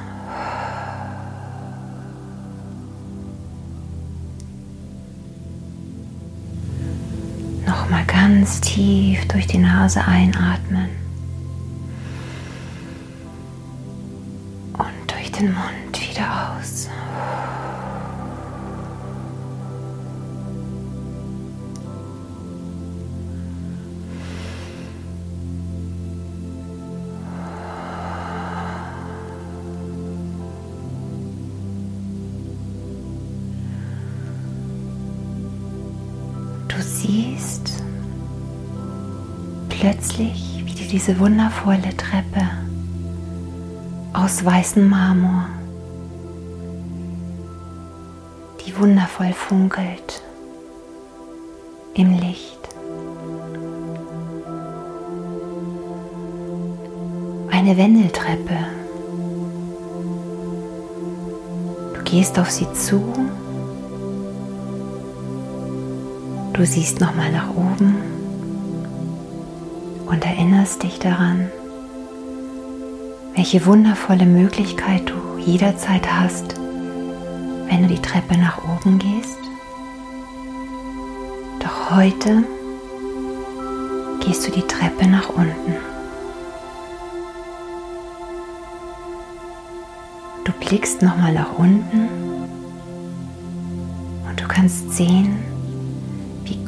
Nochmal 7.68 8.04
ganz 8.06 8.60
tief 8.60 9.28
durch 9.28 9.46
die 9.46 9.60
Nase 9.60 10.04
einatmen. 10.04 10.90
Und 14.80 15.12
durch 15.12 15.32
den 15.32 15.54
Mund 15.54 16.10
wieder 16.10 16.58
aus. 16.58 16.73
Siehst 36.82 37.84
plötzlich, 39.70 40.64
wie 40.66 40.74
dir 40.74 40.88
diese 40.88 41.20
wundervolle 41.20 41.96
Treppe 41.98 42.48
aus 44.14 44.46
weißem 44.46 44.88
Marmor, 44.88 45.50
die 48.66 48.78
wundervoll 48.78 49.34
funkelt 49.34 50.22
im 51.96 52.18
Licht. 52.18 52.60
Eine 57.52 57.78
Wendeltreppe. 57.78 58.58
Du 61.94 62.04
gehst 62.04 62.40
auf 62.40 62.50
sie 62.50 62.72
zu 62.74 63.14
Du 66.54 66.64
siehst 66.68 67.02
nochmal 67.02 67.32
nach 67.32 67.50
oben 67.50 67.96
und 70.06 70.24
erinnerst 70.24 70.84
dich 70.84 71.00
daran, 71.00 71.50
welche 73.36 73.66
wundervolle 73.66 74.28
Möglichkeit 74.28 75.10
du 75.10 75.40
jederzeit 75.40 76.08
hast, 76.14 76.56
wenn 76.60 77.82
du 77.82 77.88
die 77.88 78.02
Treppe 78.02 78.38
nach 78.38 78.60
oben 78.64 79.00
gehst. 79.00 79.40
Doch 81.60 81.98
heute 81.98 82.44
gehst 84.24 84.48
du 84.48 84.52
die 84.52 84.68
Treppe 84.68 85.08
nach 85.08 85.30
unten. 85.30 85.74
Du 90.44 90.52
blickst 90.60 91.02
nochmal 91.02 91.34
nach 91.34 91.58
unten 91.58 92.10
und 94.30 94.40
du 94.40 94.48
kannst 94.48 94.94
sehen, 94.94 95.53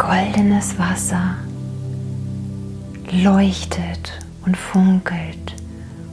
goldenes 0.05 0.77
Wasser 0.77 1.35
leuchtet 3.11 4.19
und 4.45 4.55
funkelt 4.55 5.55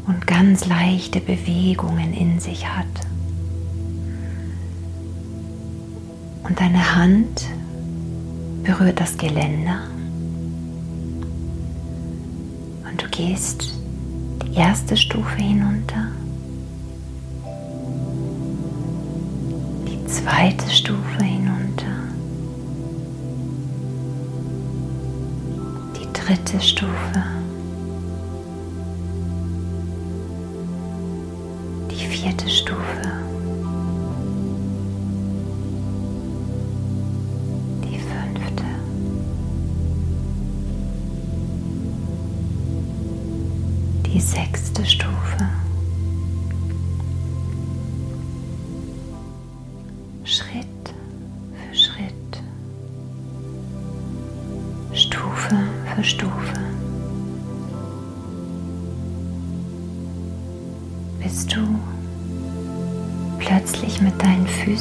und 0.06 0.26
ganz 0.26 0.64
leichte 0.64 1.20
Bewegungen 1.20 2.14
in 2.14 2.40
sich 2.40 2.66
hat. 2.66 2.86
Und 6.44 6.58
deine 6.58 6.96
Hand 6.96 7.46
berührt 8.62 8.98
das 8.98 9.18
Geländer 9.18 9.80
und 12.88 13.02
du 13.02 13.08
gehst 13.10 13.74
die 14.42 14.56
erste 14.56 14.96
Stufe 14.96 15.36
hinunter, 15.36 16.08
die 19.86 20.06
zweite 20.06 20.70
Stufe 20.70 21.22
hinunter. 21.22 21.41
Dritte 26.32 26.60
Stufe, 26.62 27.22
die 31.90 32.06
vierte 32.06 32.48
Stufe, 32.48 32.80
die 37.84 37.98
fünfte, 37.98 38.64
die 44.06 44.20
sechste 44.20 44.86
Stufe. 44.86 45.61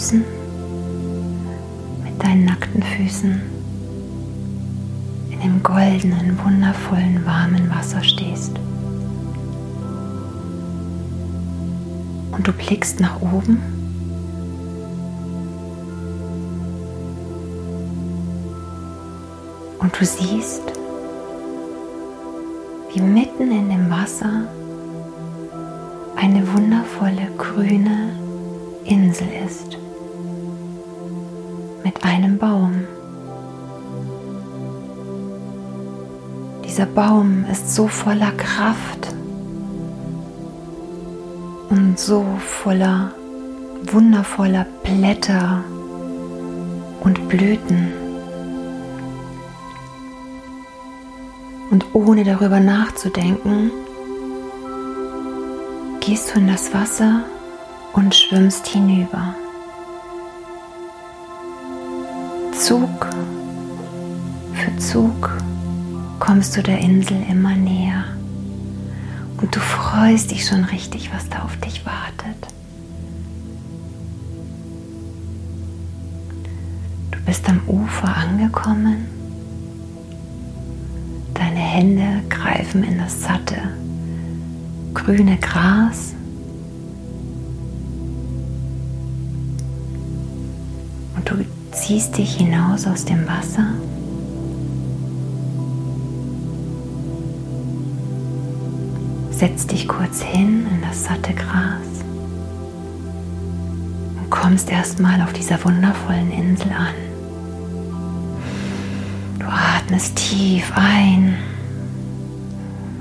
Füßen, 0.01 0.25
mit 2.03 2.23
deinen 2.23 2.45
nackten 2.45 2.81
Füßen. 2.81 3.39
In 5.29 5.39
dem 5.39 5.61
goldenen, 5.61 6.39
wundervollen, 6.43 7.23
warmen 7.23 7.69
Wasser 7.69 8.01
stehst. 8.01 8.53
Und 12.31 12.47
du 12.47 12.51
blickst 12.51 12.99
nach 12.99 13.21
oben. 13.21 13.61
Und 19.77 19.99
du 19.99 20.03
siehst, 20.03 20.63
wie 22.91 23.01
mitten 23.01 23.51
in 23.51 23.69
dem 23.69 23.91
Wasser 23.91 24.47
eine 26.15 26.41
wundervolle 26.53 27.27
grüne 27.37 28.15
Insel 28.83 29.27
ist 29.45 29.77
einem 32.01 32.37
Baum. 32.37 32.85
Dieser 36.65 36.85
Baum 36.85 37.45
ist 37.51 37.75
so 37.75 37.87
voller 37.87 38.31
Kraft 38.31 39.13
und 41.69 41.99
so 41.99 42.25
voller 42.39 43.11
wundervoller 43.91 44.65
Blätter 44.83 45.63
und 47.01 47.27
Blüten. 47.29 47.93
Und 51.71 51.85
ohne 51.93 52.23
darüber 52.23 52.59
nachzudenken, 52.59 53.71
gehst 55.99 56.33
du 56.33 56.39
in 56.39 56.47
das 56.47 56.73
Wasser 56.73 57.23
und 57.93 58.13
schwimmst 58.13 58.67
hinüber. 58.67 59.35
Zug 62.71 63.05
für 64.53 64.77
Zug 64.77 65.29
kommst 66.19 66.55
du 66.55 66.63
der 66.63 66.77
Insel 66.79 67.17
immer 67.29 67.53
näher 67.53 68.05
und 69.41 69.53
du 69.53 69.60
freust 69.60 70.31
dich 70.31 70.45
schon 70.45 70.63
richtig, 70.63 71.13
was 71.13 71.27
da 71.27 71.39
auf 71.39 71.57
dich 71.57 71.86
wartet. 71.86 72.47
Du 77.12 77.19
bist 77.25 77.49
am 77.49 77.60
Ufer 77.67 78.15
angekommen 78.15 79.05
Deine 81.34 81.60
Hände 81.60 82.23
greifen 82.29 82.86
in 82.86 82.99
das 82.99 83.21
satte, 83.21 83.57
grüne 84.93 85.36
Gras. 85.39 86.13
Ziehst 91.91 92.17
dich 92.17 92.38
hinaus 92.38 92.88
aus 92.88 93.04
dem 93.04 93.27
Wasser. 93.27 93.65
Setzt 99.30 99.73
dich 99.73 99.89
kurz 99.89 100.21
hin 100.21 100.67
in 100.71 100.82
das 100.82 101.04
satte 101.04 101.34
Gras 101.34 102.06
und 104.21 104.30
kommst 104.30 104.69
erstmal 104.69 105.21
auf 105.21 105.34
dieser 105.34 105.62
wundervollen 105.65 106.32
Insel 106.32 106.71
an 106.71 106.95
atmest 109.43 110.15
tief 110.15 110.71
ein 110.73 111.38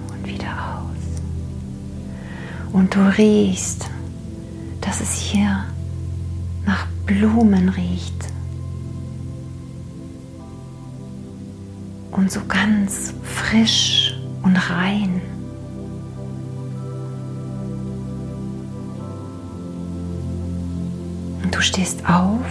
und 0.08 0.26
wieder 0.26 0.48
aus. 0.48 1.22
Und 2.72 2.96
du 2.96 3.16
riechst, 3.16 3.88
dass 4.80 5.00
es 5.00 5.16
hier 5.16 5.64
nach 6.66 6.88
Blumen 7.06 7.68
riecht. 7.68 8.29
und 12.20 12.30
so 12.30 12.40
ganz 12.46 13.14
frisch 13.22 14.14
und 14.42 14.54
rein. 14.70 15.22
Und 21.42 21.54
du 21.54 21.62
stehst 21.62 22.04
auf. 22.06 22.44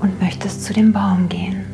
Und 0.00 0.20
möchtest 0.20 0.64
zu 0.64 0.72
dem 0.72 0.92
Baum 0.92 1.28
gehen. 1.28 1.64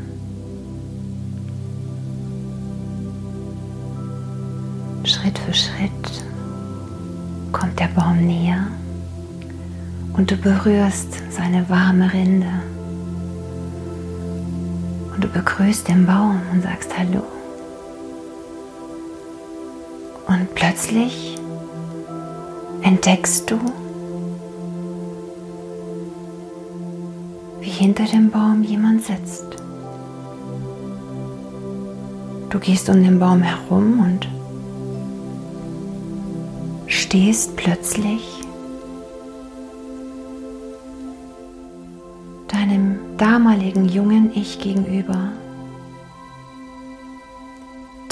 Schritt 5.04 5.38
für 5.38 5.54
Schritt 5.54 6.24
kommt 7.50 7.81
der 7.81 7.88
Baum 7.88 8.26
näher 8.26 8.66
und 10.18 10.33
du 10.33 10.37
berührst 10.37 11.22
seine 11.31 11.70
warme 11.70 12.12
Rinde. 12.12 12.50
Und 15.14 15.22
du 15.22 15.28
begrüßt 15.28 15.87
den 15.87 16.07
Baum 16.07 16.40
und 16.52 16.62
sagst 16.62 16.92
Hallo. 16.98 17.22
Und 20.26 20.52
plötzlich 20.57 21.38
entdeckst 22.83 23.48
du, 23.48 23.61
wie 27.61 27.70
hinter 27.70 28.04
dem 28.04 28.31
Baum 28.31 28.64
jemand 28.64 29.04
sitzt. 29.04 29.46
Du 32.50 32.59
gehst 32.59 32.88
um 32.88 33.04
den 33.04 33.20
Baum 33.20 33.42
herum 33.42 34.00
und 34.00 34.28
stehst 36.88 37.57
plötzlich 37.57 38.47
damaligen 43.18 43.88
jungen 43.88 44.31
Ich 44.35 44.61
gegenüber, 44.61 45.33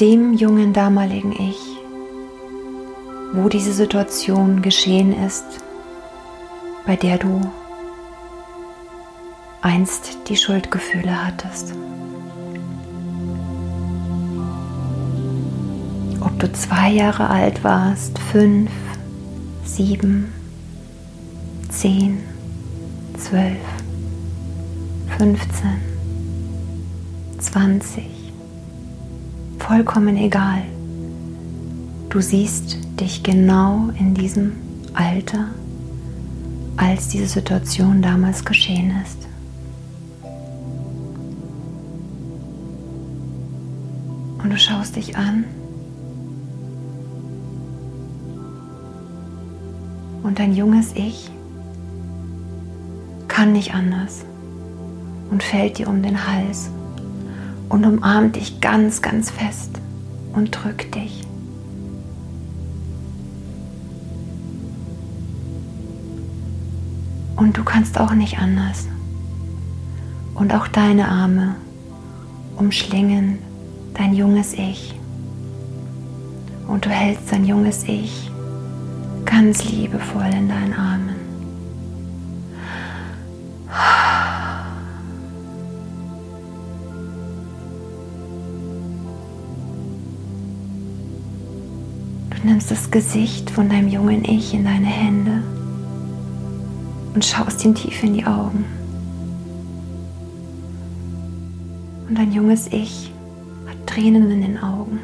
dem 0.01 0.35
jungen 0.35 0.73
damaligen 0.73 1.33
Ich, 1.33 1.61
wo 3.33 3.49
diese 3.49 3.73
Situation 3.73 4.62
geschehen 4.62 5.12
ist, 5.25 5.47
bei 6.87 6.97
der 6.97 7.19
du 7.19 7.40
einst 9.62 10.29
die 10.29 10.37
Schuldgefühle 10.37 11.27
hattest. 11.27 11.73
Ob 16.21 16.38
du 16.40 16.53
zwei 16.53 16.90
Jahre 16.90 17.31
alt 17.31 17.62
warst, 17.62 18.19
fünf, 18.19 18.71
sieben, 19.64 20.33
zehn, 21.71 22.23
zwölf, 23.16 23.76
fünfzehn, 25.16 25.81
zwanzig, 27.38 28.33
vollkommen 29.59 30.14
egal. 30.18 30.61
Du 32.11 32.20
siehst 32.20 32.76
dich 33.00 33.22
genau 33.22 33.88
in 33.98 34.12
diesem 34.12 34.52
Alter, 34.92 35.46
als 36.76 37.09
diese 37.09 37.29
Situation 37.29 38.02
damals 38.02 38.44
geschehen 38.44 38.92
ist. 39.02 39.26
Und 44.42 44.50
du 44.50 44.59
schaust 44.59 44.96
dich 44.96 45.16
an 45.16 45.44
und 50.22 50.38
dein 50.38 50.55
junges 50.55 50.92
Ich 50.94 51.31
kann 53.29 53.52
nicht 53.52 53.72
anders 53.74 54.26
und 55.31 55.43
fällt 55.43 55.79
dir 55.79 55.89
um 55.89 56.03
den 56.03 56.27
Hals 56.27 56.71
und 57.69 57.85
umarmt 57.85 58.37
dich 58.37 58.61
ganz, 58.61 59.03
ganz 59.03 59.31
fest 59.31 59.81
und 60.33 60.51
drückt 60.51 60.95
dich. 60.95 61.23
Und 67.37 67.57
du 67.57 67.65
kannst 67.65 68.01
auch 68.01 68.12
nicht 68.12 68.39
anders. 68.39 68.87
Und 70.35 70.55
auch 70.55 70.69
deine 70.69 71.09
Arme 71.09 71.55
umschlingen 72.57 73.39
dein 73.95 74.15
junges 74.15 74.55
Ich. 74.55 74.95
Und 76.67 76.85
du 76.85 76.91
hältst 76.91 77.33
dein 77.33 77.45
junges 77.45 77.85
Ich 77.85 78.31
ganz 79.25 79.65
liebevoll 79.65 80.27
in 80.33 80.49
deinen 80.49 80.73
Armen. 80.73 81.06
Nimmst 92.47 92.71
das 92.71 92.91
Gesicht 92.91 93.51
von 93.51 93.69
deinem 93.69 93.89
jungen 93.89 94.25
Ich 94.25 94.55
in 94.55 94.65
deine 94.65 94.87
Hände 94.87 95.43
und 97.13 97.25
schaust 97.25 97.65
ihm 97.65 97.75
tief 97.75 98.03
in 98.05 98.15
die 98.15 98.25
Augen. 98.25 98.65
Und 102.09 102.17
dein 102.17 102.33
junges 102.33 102.69
Ich 102.69 103.13
hat 103.67 103.87
Tränen 103.87 104.31
in 104.31 104.43
den 104.43 104.63
Augen. 104.63 105.01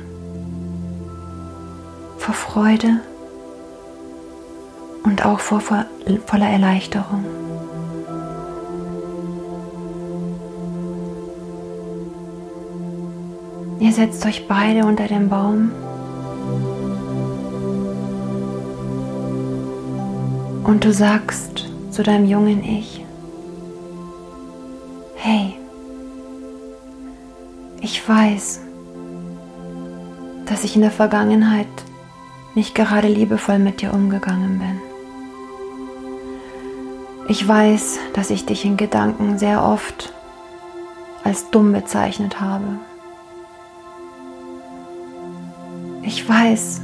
Vor 2.18 2.34
Freude 2.34 3.00
und 5.02 5.26
auch 5.26 5.40
vor 5.40 5.60
voller 5.60 6.48
Erleichterung. 6.48 7.24
Ihr 13.80 13.92
setzt 13.92 14.24
euch 14.26 14.46
beide 14.46 14.86
unter 14.86 15.08
den 15.08 15.28
Baum 15.28 15.72
und 20.64 20.84
du 20.84 20.92
sagst 20.92 21.66
zu 21.90 22.02
deinem 22.02 22.26
jungen 22.26 22.62
Ich, 22.64 23.04
hey, 25.16 25.54
ich 27.80 28.08
weiß, 28.08 28.60
dass 30.46 30.64
ich 30.64 30.76
in 30.76 30.82
der 30.82 30.90
Vergangenheit 30.90 31.66
nicht 32.54 32.74
gerade 32.74 33.08
liebevoll 33.08 33.58
mit 33.58 33.80
dir 33.80 33.92
umgegangen 33.92 34.58
bin. 34.58 34.80
Ich 37.28 37.46
weiß, 37.46 37.98
dass 38.14 38.30
ich 38.30 38.46
dich 38.46 38.64
in 38.64 38.76
Gedanken 38.76 39.38
sehr 39.38 39.64
oft 39.64 40.12
als 41.24 41.50
dumm 41.50 41.72
bezeichnet 41.72 42.40
habe. 42.40 42.78
Ich 46.02 46.28
weiß, 46.28 46.82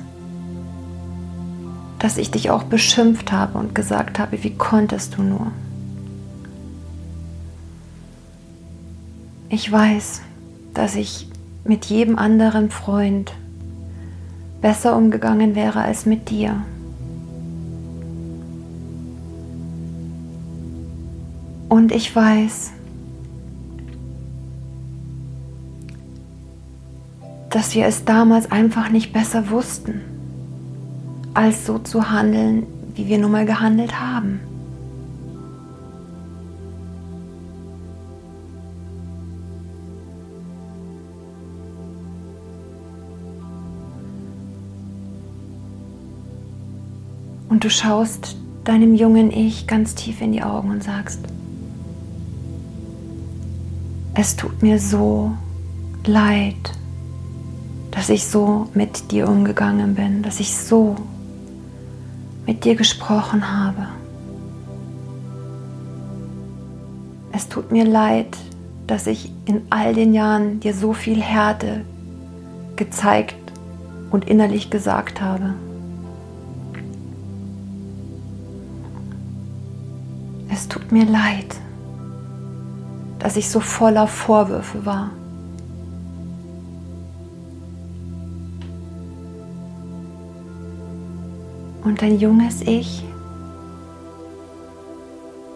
dass 1.99 2.17
ich 2.17 2.31
dich 2.31 2.51
auch 2.51 2.65
beschimpft 2.65 3.33
habe 3.33 3.59
und 3.59 3.75
gesagt 3.75 4.19
habe, 4.19 4.43
wie 4.43 4.55
konntest 4.55 5.17
du 5.17 5.23
nur. 5.23 5.53
Ich 9.49 9.71
weiß, 9.71 10.21
dass 10.75 10.95
ich 10.95 11.29
mit 11.65 11.87
jedem 11.87 12.19
anderen 12.19 12.71
Freund 12.71 13.33
besser 14.61 14.97
umgegangen 14.97 15.55
wäre 15.55 15.83
als 15.83 16.07
mit 16.07 16.31
dir. 16.31 16.63
Und 21.69 21.93
ich 21.93 22.15
weiß, 22.15 22.73
dass 27.51 27.75
wir 27.75 27.87
es 27.87 28.05
damals 28.05 28.51
einfach 28.51 28.91
nicht 28.91 29.13
besser 29.13 29.51
wussten, 29.51 30.01
als 31.39 31.65
so 31.65 31.79
zu 31.79 32.11
handeln, 32.11 32.67
wie 32.97 33.07
wir 33.07 33.17
nun 33.17 33.31
mal 33.31 33.47
gehandelt 33.47 34.01
haben. 34.01 34.41
Und 47.49 47.63
du 47.63 47.71
schaust 47.71 48.37
deinem 48.65 48.97
jungen 48.97 49.31
Ich 49.31 49.69
ganz 49.69 49.95
tief 49.95 50.21
in 50.21 50.33
die 50.33 50.43
Augen 50.43 50.73
und 50.73 50.83
sagst, 50.83 51.21
es 54.15 54.35
tut 54.35 54.61
mir 54.61 54.81
so 54.81 55.31
leid, 56.05 56.57
dass 57.93 58.09
ich 58.09 58.27
so 58.27 58.67
mit 58.75 59.13
dir 59.13 59.29
umgegangen 59.29 59.95
bin, 59.95 60.25
dass 60.25 60.41
ich 60.41 60.53
so 60.57 60.97
mit 62.49 62.65
dir 62.65 62.75
gesprochen 62.75 63.57
habe. 63.57 63.87
Es 67.31 67.49
tut 67.49 67.71
mir 67.71 67.85
leid, 67.85 68.37
dass 68.89 69.07
ich 69.07 69.31
in 69.45 69.63
all 69.71 69.95
den 69.95 70.13
Jahren 70.13 70.59
dir 70.59 70.75
so 70.75 70.93
viel 70.93 71.23
Härte 71.23 71.85
gezeigt 72.75 73.37
und 74.11 74.29
innerlich 74.29 74.69
gesagt 74.69 75.21
habe. 75.21 75.55
Es 80.51 80.67
tut 80.67 80.91
mir 80.91 81.05
leid 81.05 81.55
dass 83.19 83.37
ich 83.37 83.51
so 83.51 83.61
voller 83.61 84.07
Vorwürfe 84.07 84.87
war. 84.87 85.11
Und 91.89 92.03
dein 92.03 92.19
junges 92.21 92.61
Ich 92.61 93.03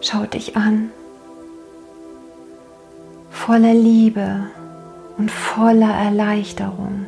schaut 0.01 0.33
dich 0.33 0.57
an, 0.57 0.89
voller 3.29 3.75
Liebe 3.75 4.47
und 5.19 5.29
voller 5.29 5.93
Erleichterung. 5.93 7.05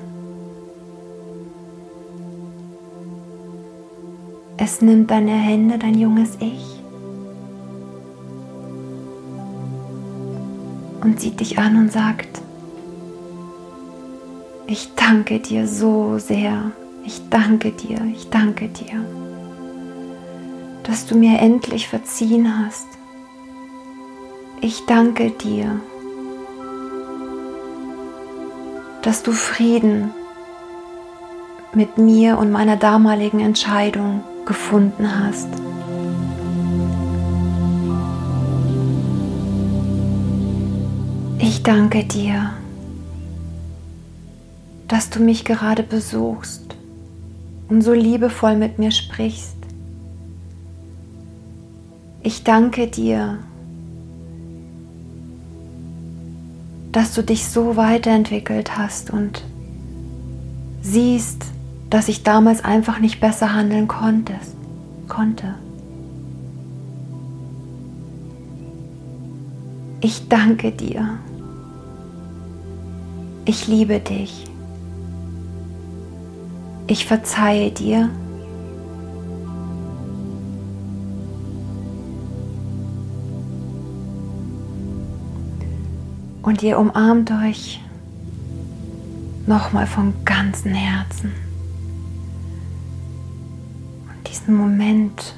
Es 4.57 4.83
nimmt 4.83 5.09
deine 5.09 5.31
Hände, 5.31 5.79
dein 5.79 5.99
junges 5.99 6.37
Ich, 6.39 6.79
und 11.01 11.19
sieht 11.19 11.39
dich 11.39 11.57
an 11.57 11.77
und 11.77 11.91
sagt, 11.91 12.41
ich 14.67 14.93
danke 14.93 15.39
dir 15.39 15.67
so 15.67 16.19
sehr, 16.19 16.73
ich 17.05 17.21
danke 17.29 17.71
dir, 17.71 18.01
ich 18.13 18.29
danke 18.29 18.67
dir, 18.67 19.05
dass 20.83 21.05
du 21.05 21.15
mir 21.15 21.39
endlich 21.39 21.87
verziehen 21.87 22.59
hast. 22.59 22.87
Ich 24.61 24.85
danke 24.85 25.31
dir, 25.31 25.79
dass 29.03 29.21
du 29.21 29.31
Frieden 29.31 30.11
mit 31.73 31.97
mir 31.97 32.39
und 32.39 32.51
meiner 32.51 32.77
damaligen 32.77 33.39
Entscheidung 33.39 34.23
gefunden 34.45 35.07
hast. 35.19 35.49
Ich 41.37 41.61
danke 41.61 42.03
dir, 42.03 42.51
dass 44.87 45.09
du 45.09 45.19
mich 45.19 45.45
gerade 45.45 45.83
besuchst 45.83 46.65
und 47.69 47.81
so 47.81 47.93
liebevoll 47.93 48.55
mit 48.55 48.79
mir 48.79 48.91
sprichst. 48.91 49.55
Ich 52.23 52.43
danke 52.43 52.87
dir, 52.87 53.39
dass 56.91 57.13
du 57.13 57.23
dich 57.23 57.47
so 57.47 57.75
weiterentwickelt 57.75 58.77
hast 58.77 59.11
und 59.11 59.43
siehst, 60.81 61.43
dass 61.89 62.07
ich 62.07 62.23
damals 62.23 62.63
einfach 62.63 62.99
nicht 62.99 63.19
besser 63.19 63.53
handeln 63.53 63.87
konntest, 63.87 64.55
konnte. 65.07 65.55
Ich 70.01 70.27
danke 70.29 70.71
dir. 70.71 71.19
Ich 73.45 73.67
liebe 73.67 73.99
dich. 73.99 74.45
Ich 76.87 77.05
verzeihe 77.05 77.71
dir. 77.71 78.09
Und 86.43 86.61
ihr 86.61 86.77
umarmt 86.77 87.31
euch 87.31 87.81
nochmal 89.47 89.87
von 89.87 90.13
ganzem 90.25 90.73
Herzen. 90.73 91.31
Und 94.07 94.29
diesen 94.29 94.55
Moment 94.55 95.35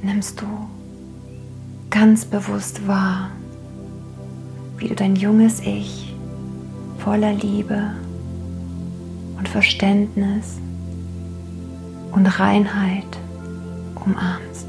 nimmst 0.00 0.40
du 0.40 0.46
ganz 1.90 2.24
bewusst 2.24 2.86
wahr, 2.86 3.30
wie 4.78 4.86
du 4.86 4.94
dein 4.94 5.16
junges 5.16 5.58
Ich 5.60 6.14
voller 6.98 7.32
Liebe 7.32 7.94
und 9.40 9.48
Verständnis 9.48 10.60
und 12.12 12.26
Reinheit 12.26 13.06
umarmst. 13.94 14.66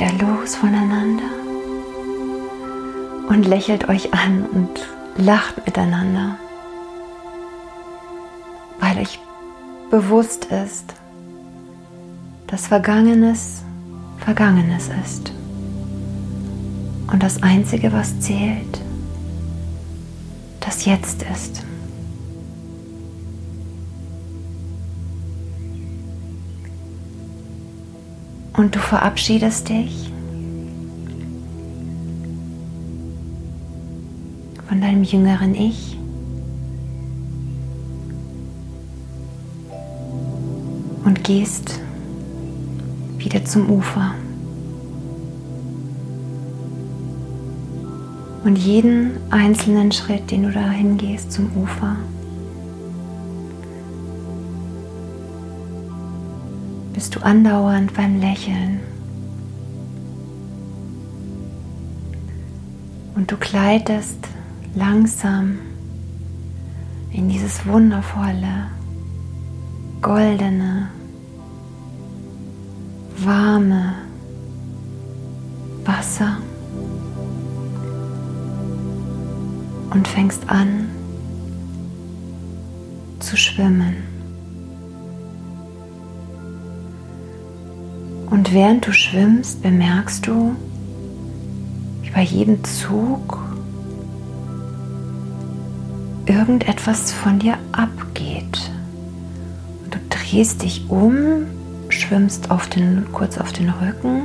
Wieder 0.00 0.12
los 0.26 0.56
voneinander 0.56 1.28
und 3.28 3.46
lächelt 3.46 3.88
euch 3.88 4.14
an 4.14 4.46
und 4.46 4.70
lacht 5.16 5.66
miteinander, 5.66 6.36
weil 8.78 8.98
euch 8.98 9.20
bewusst 9.90 10.46
ist, 10.46 10.94
dass 12.46 12.66
Vergangenes 12.68 13.62
Vergangenes 14.18 14.90
ist. 15.02 15.32
Und 17.10 17.22
das 17.22 17.42
Einzige, 17.42 17.92
was 17.92 18.20
zählt, 18.20 18.80
das 20.60 20.84
Jetzt 20.84 21.24
ist. 21.24 21.64
Und 28.60 28.74
du 28.74 28.78
verabschiedest 28.78 29.70
dich 29.70 30.12
von 34.68 34.82
deinem 34.82 35.02
jüngeren 35.02 35.54
Ich. 35.54 35.96
Und 41.06 41.24
gehst 41.24 41.80
wieder 43.16 43.42
zum 43.46 43.70
Ufer. 43.70 44.14
Und 48.44 48.56
jeden 48.58 49.12
einzelnen 49.30 49.90
Schritt, 49.90 50.30
den 50.30 50.42
du 50.42 50.52
dahin 50.52 50.98
gehst 50.98 51.32
zum 51.32 51.50
Ufer, 51.56 51.96
bist 57.00 57.16
du 57.16 57.20
andauernd 57.20 57.94
beim 57.94 58.20
Lächeln. 58.20 58.78
Und 63.14 63.32
du 63.32 63.38
gleitest 63.38 64.18
langsam 64.74 65.60
in 67.10 67.30
dieses 67.30 67.64
wundervolle, 67.64 68.66
goldene, 70.02 70.90
warme 73.16 73.94
Wasser 75.86 76.36
und 79.88 80.06
fängst 80.06 80.50
an 80.50 80.90
zu 83.20 83.38
schwimmen. 83.38 84.19
Und 88.30 88.54
während 88.54 88.86
du 88.86 88.92
schwimmst, 88.92 89.60
bemerkst 89.60 90.26
du, 90.28 90.54
wie 92.02 92.10
bei 92.10 92.22
jedem 92.22 92.62
Zug 92.62 93.38
irgendetwas 96.26 97.10
von 97.10 97.40
dir 97.40 97.58
abgeht. 97.72 98.70
Du 99.90 99.98
drehst 100.08 100.62
dich 100.62 100.88
um, 100.88 101.46
schwimmst 101.88 102.52
auf 102.52 102.68
den, 102.68 103.06
kurz 103.12 103.36
auf 103.36 103.52
den 103.52 103.68
Rücken 103.68 104.22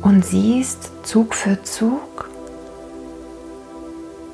und 0.00 0.24
siehst 0.24 0.92
Zug 1.02 1.34
für 1.34 1.62
Zug, 1.62 2.30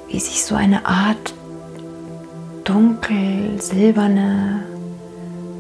wie 0.06 0.20
sich 0.20 0.44
so 0.44 0.54
eine 0.54 0.86
Art 0.86 1.34
dunkel 2.62 3.60
silberne 3.60 4.62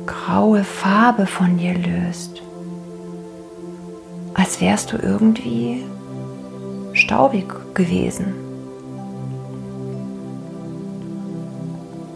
graue 0.06 0.62
Farbe 0.62 1.26
von 1.26 1.58
dir 1.58 1.74
löst 1.74 2.40
als 4.48 4.62
wärst 4.62 4.92
du 4.92 4.96
irgendwie 4.96 5.84
staubig 6.94 7.54
gewesen. 7.74 8.32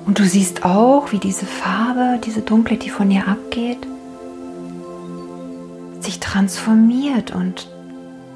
Und 0.06 0.18
du 0.18 0.24
siehst 0.24 0.64
auch, 0.64 1.12
wie 1.12 1.18
diese 1.18 1.44
Farbe, 1.44 2.18
diese 2.24 2.40
Dunkle, 2.40 2.78
die 2.78 2.88
von 2.88 3.10
ihr 3.10 3.28
abgeht, 3.28 3.86
sich 6.00 6.20
transformiert 6.20 7.34
und 7.34 7.68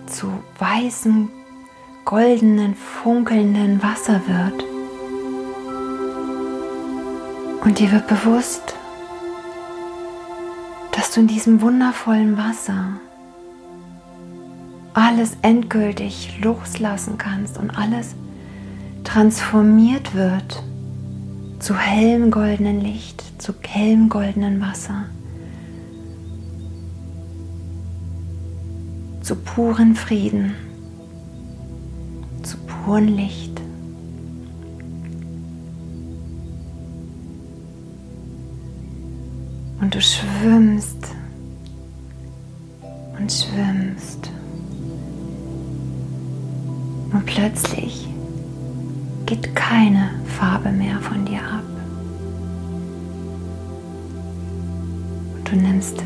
zu 0.07 0.31
weißem, 0.59 1.31
goldenen, 2.05 2.75
funkelnden 2.75 3.83
Wasser 3.83 4.21
wird. 4.27 4.63
Und 7.65 7.79
dir 7.79 7.91
wird 7.93 8.07
bewusst, 8.09 8.75
dass 10.93 11.13
du 11.13 11.21
in 11.21 11.29
diesem 11.29 11.63
wundervollen 11.63 12.37
Wasser 12.37 13.01
alles 14.97 15.37
endgültig 15.43 16.39
loslassen 16.43 17.19
kannst 17.19 17.59
und 17.59 17.71
alles 17.77 18.15
transformiert 19.05 20.15
wird 20.15 20.63
zu 21.59 21.77
hellem 21.77 22.31
goldenen 22.31 22.81
Licht, 22.81 23.23
zu 23.37 23.53
hellem 23.61 24.09
goldenen 24.09 24.59
Wasser, 24.63 25.05
zu 29.21 29.37
puren 29.37 29.95
Frieden, 29.95 30.55
zu 32.43 32.57
puren 32.57 33.09
Licht. 33.09 33.61
Und 39.79 39.95
du 39.95 40.01
schwimmst 40.01 41.09
und 43.19 43.31
schwimmst. 43.31 44.26
Und 47.17 47.25
plötzlich 47.25 48.07
geht 49.25 49.57
keine 49.57 50.11
Farbe 50.39 50.69
mehr 50.69 51.01
von 51.01 51.25
dir 51.25 51.39
ab. 51.39 51.65
Und 55.35 55.51
du 55.51 55.57
nimmst 55.57 56.03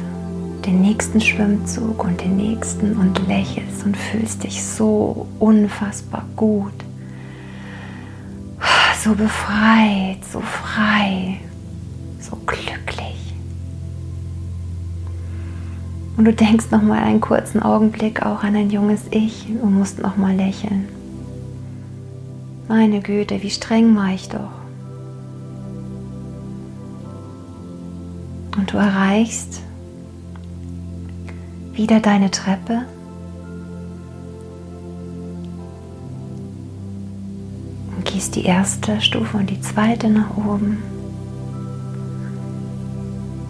den 0.65 0.81
nächsten 0.81 1.21
Schwimmzug 1.21 2.05
und 2.05 2.21
den 2.21 2.37
nächsten 2.37 2.97
und 2.97 3.27
lächelst 3.27 3.85
und 3.85 3.97
fühlst 3.97 4.45
dich 4.45 4.63
so 4.63 5.27
unfassbar 5.41 6.25
gut, 6.37 6.85
so 9.03 9.13
befreit, 9.17 10.25
so 10.33 10.39
frei, 10.39 11.41
so 12.21 12.37
glücklich. 12.47 13.35
Und 16.17 16.25
du 16.25 16.33
denkst 16.33 16.67
noch 16.71 16.83
mal 16.83 17.03
einen 17.03 17.21
kurzen 17.21 17.61
Augenblick 17.61 18.25
auch 18.25 18.45
an 18.45 18.55
ein 18.55 18.71
junges 18.71 19.03
Ich 19.11 19.49
und 19.61 19.75
musst 19.75 19.99
noch 19.99 20.17
mal 20.17 20.37
lächeln. 20.37 21.00
Meine 22.71 23.01
Güte, 23.01 23.43
wie 23.43 23.51
streng 23.51 23.97
war 23.97 24.15
ich 24.15 24.29
doch. 24.29 24.53
Und 28.57 28.73
du 28.73 28.77
erreichst 28.77 29.61
wieder 31.73 31.99
deine 31.99 32.31
Treppe. 32.31 32.83
Und 37.97 38.05
gehst 38.05 38.37
die 38.37 38.45
erste 38.45 39.01
Stufe 39.01 39.39
und 39.39 39.51
die 39.51 39.61
zweite 39.61 40.09
nach 40.09 40.37
oben. 40.37 40.81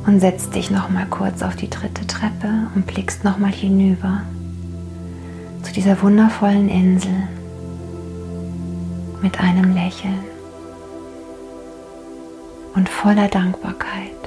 Und 0.06 0.20
setzt 0.20 0.54
dich 0.54 0.70
noch 0.70 0.88
mal 0.88 1.04
kurz 1.04 1.42
auf 1.42 1.56
die 1.56 1.68
dritte 1.68 2.06
Treppe 2.06 2.68
und 2.74 2.86
blickst 2.86 3.22
noch 3.22 3.36
mal 3.36 3.52
hinüber 3.52 4.22
zu 5.62 5.74
dieser 5.74 6.00
wundervollen 6.00 6.70
Insel 6.70 7.28
mit 9.22 9.40
einem 9.40 9.74
Lächeln 9.74 10.24
und 12.74 12.88
voller 12.88 13.28
Dankbarkeit. 13.28 14.19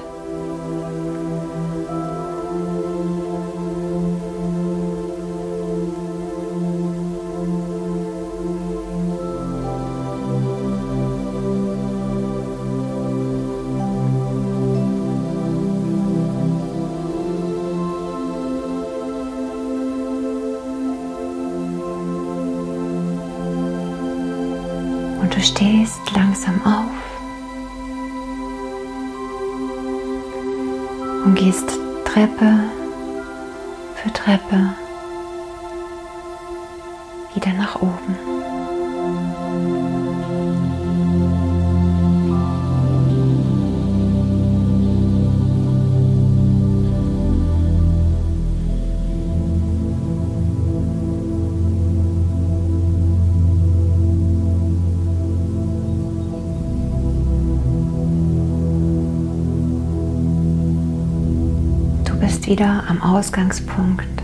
Wieder 62.54 62.84
am 62.88 63.02
Ausgangspunkt 63.02 64.22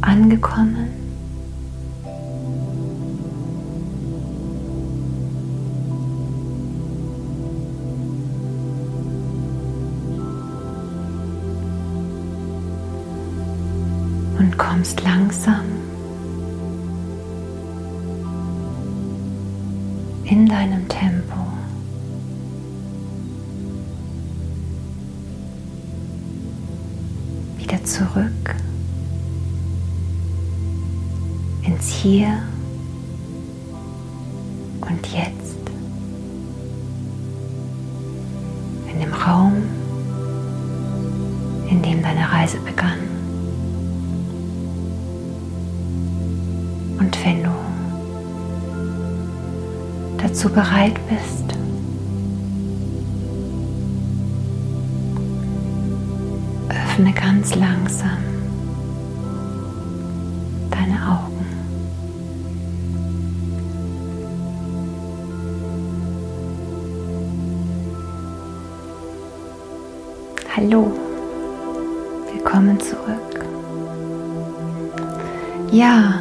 angekommen. 0.00 0.99
In 41.70 41.80
dem 41.82 42.02
deine 42.02 42.30
Reise 42.32 42.58
begann. 42.58 42.98
Und 46.98 47.24
wenn 47.24 47.44
du 47.44 47.50
dazu 50.18 50.48
bereit 50.48 50.98
bist, 51.08 51.56
öffne 56.68 57.12
ganz 57.12 57.54
langsam 57.54 58.18
deine 60.70 60.96
Augen. 61.06 61.46
Hallo, 70.56 70.99
Ja, 75.80 76.12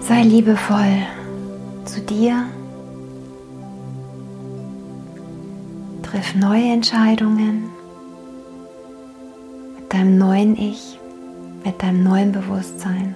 sei 0.00 0.22
liebevoll 0.24 1.06
zu 1.84 2.00
dir 2.00 2.46
Triff 6.02 6.34
neue 6.34 6.72
Entscheidungen 6.72 7.70
mit 9.76 9.92
deinem 9.92 10.18
neuen 10.18 10.56
Ich, 10.56 10.98
mit 11.64 11.80
deinem 11.80 12.02
neuen 12.02 12.32
Bewusstsein. 12.32 13.14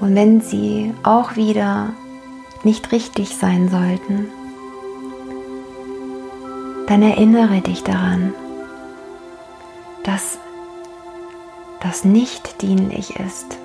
Und 0.00 0.16
wenn 0.16 0.40
sie 0.40 0.92
auch 1.04 1.36
wieder 1.36 1.90
nicht 2.64 2.90
richtig 2.90 3.36
sein 3.36 3.68
sollten, 3.68 4.26
dann 6.88 7.02
erinnere 7.02 7.60
dich 7.60 7.84
daran, 7.84 8.32
dass 10.04 10.38
das 11.82 12.02
nicht 12.02 12.62
dienlich 12.62 13.14
ist, 13.16 13.58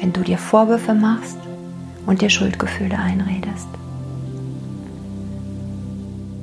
wenn 0.00 0.12
du 0.12 0.20
dir 0.20 0.38
Vorwürfe 0.38 0.94
machst 0.94 1.38
und 2.06 2.22
dir 2.22 2.30
Schuldgefühle 2.30 2.96
einredest, 2.96 3.66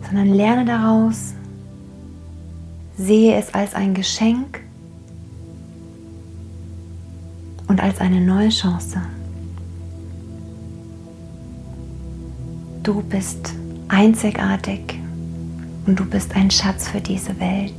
sondern 0.05 0.28
lerne 0.28 0.65
daraus, 0.65 1.34
sehe 2.97 3.38
es 3.38 3.53
als 3.53 3.74
ein 3.74 3.93
Geschenk 3.93 4.59
und 7.70 7.82
als 7.82 8.01
eine 8.01 8.20
neue 8.20 8.49
Chance. 8.49 9.01
Du 12.84 13.01
bist 13.03 13.53
einzigartig 13.88 14.99
und 15.90 16.00
du 16.00 16.06
bist 16.06 16.36
ein 16.36 16.52
Schatz 16.52 16.88
für 16.88 17.02
diese 17.02 17.40
Welt. 17.40 17.74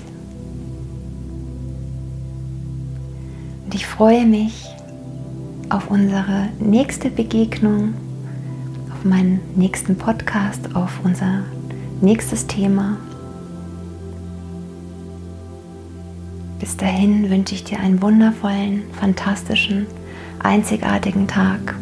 Und 3.64 3.72
ich 3.72 3.86
freue 3.86 4.26
mich 4.26 4.66
auf 5.68 5.88
unsere 5.88 6.48
nächste 6.58 7.08
Begegnung, 7.08 7.94
auf 8.92 9.04
meinen 9.04 9.38
nächsten 9.54 9.96
Podcast, 9.96 10.74
auf 10.74 10.90
unser 11.04 11.44
nächstes 12.00 12.48
Thema. 12.48 12.96
Bis 16.58 16.76
dahin 16.76 17.30
wünsche 17.30 17.54
ich 17.54 17.62
dir 17.62 17.78
einen 17.78 18.02
wundervollen, 18.02 18.82
fantastischen, 18.98 19.86
einzigartigen 20.40 21.28
Tag 21.28 21.76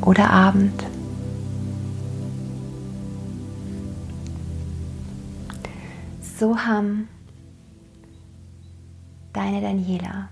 oder 0.00 0.28
Abend. 0.28 0.91
So 6.42 6.56
ham 6.56 7.06
deine 9.32 9.60
Daniela. 9.62 10.31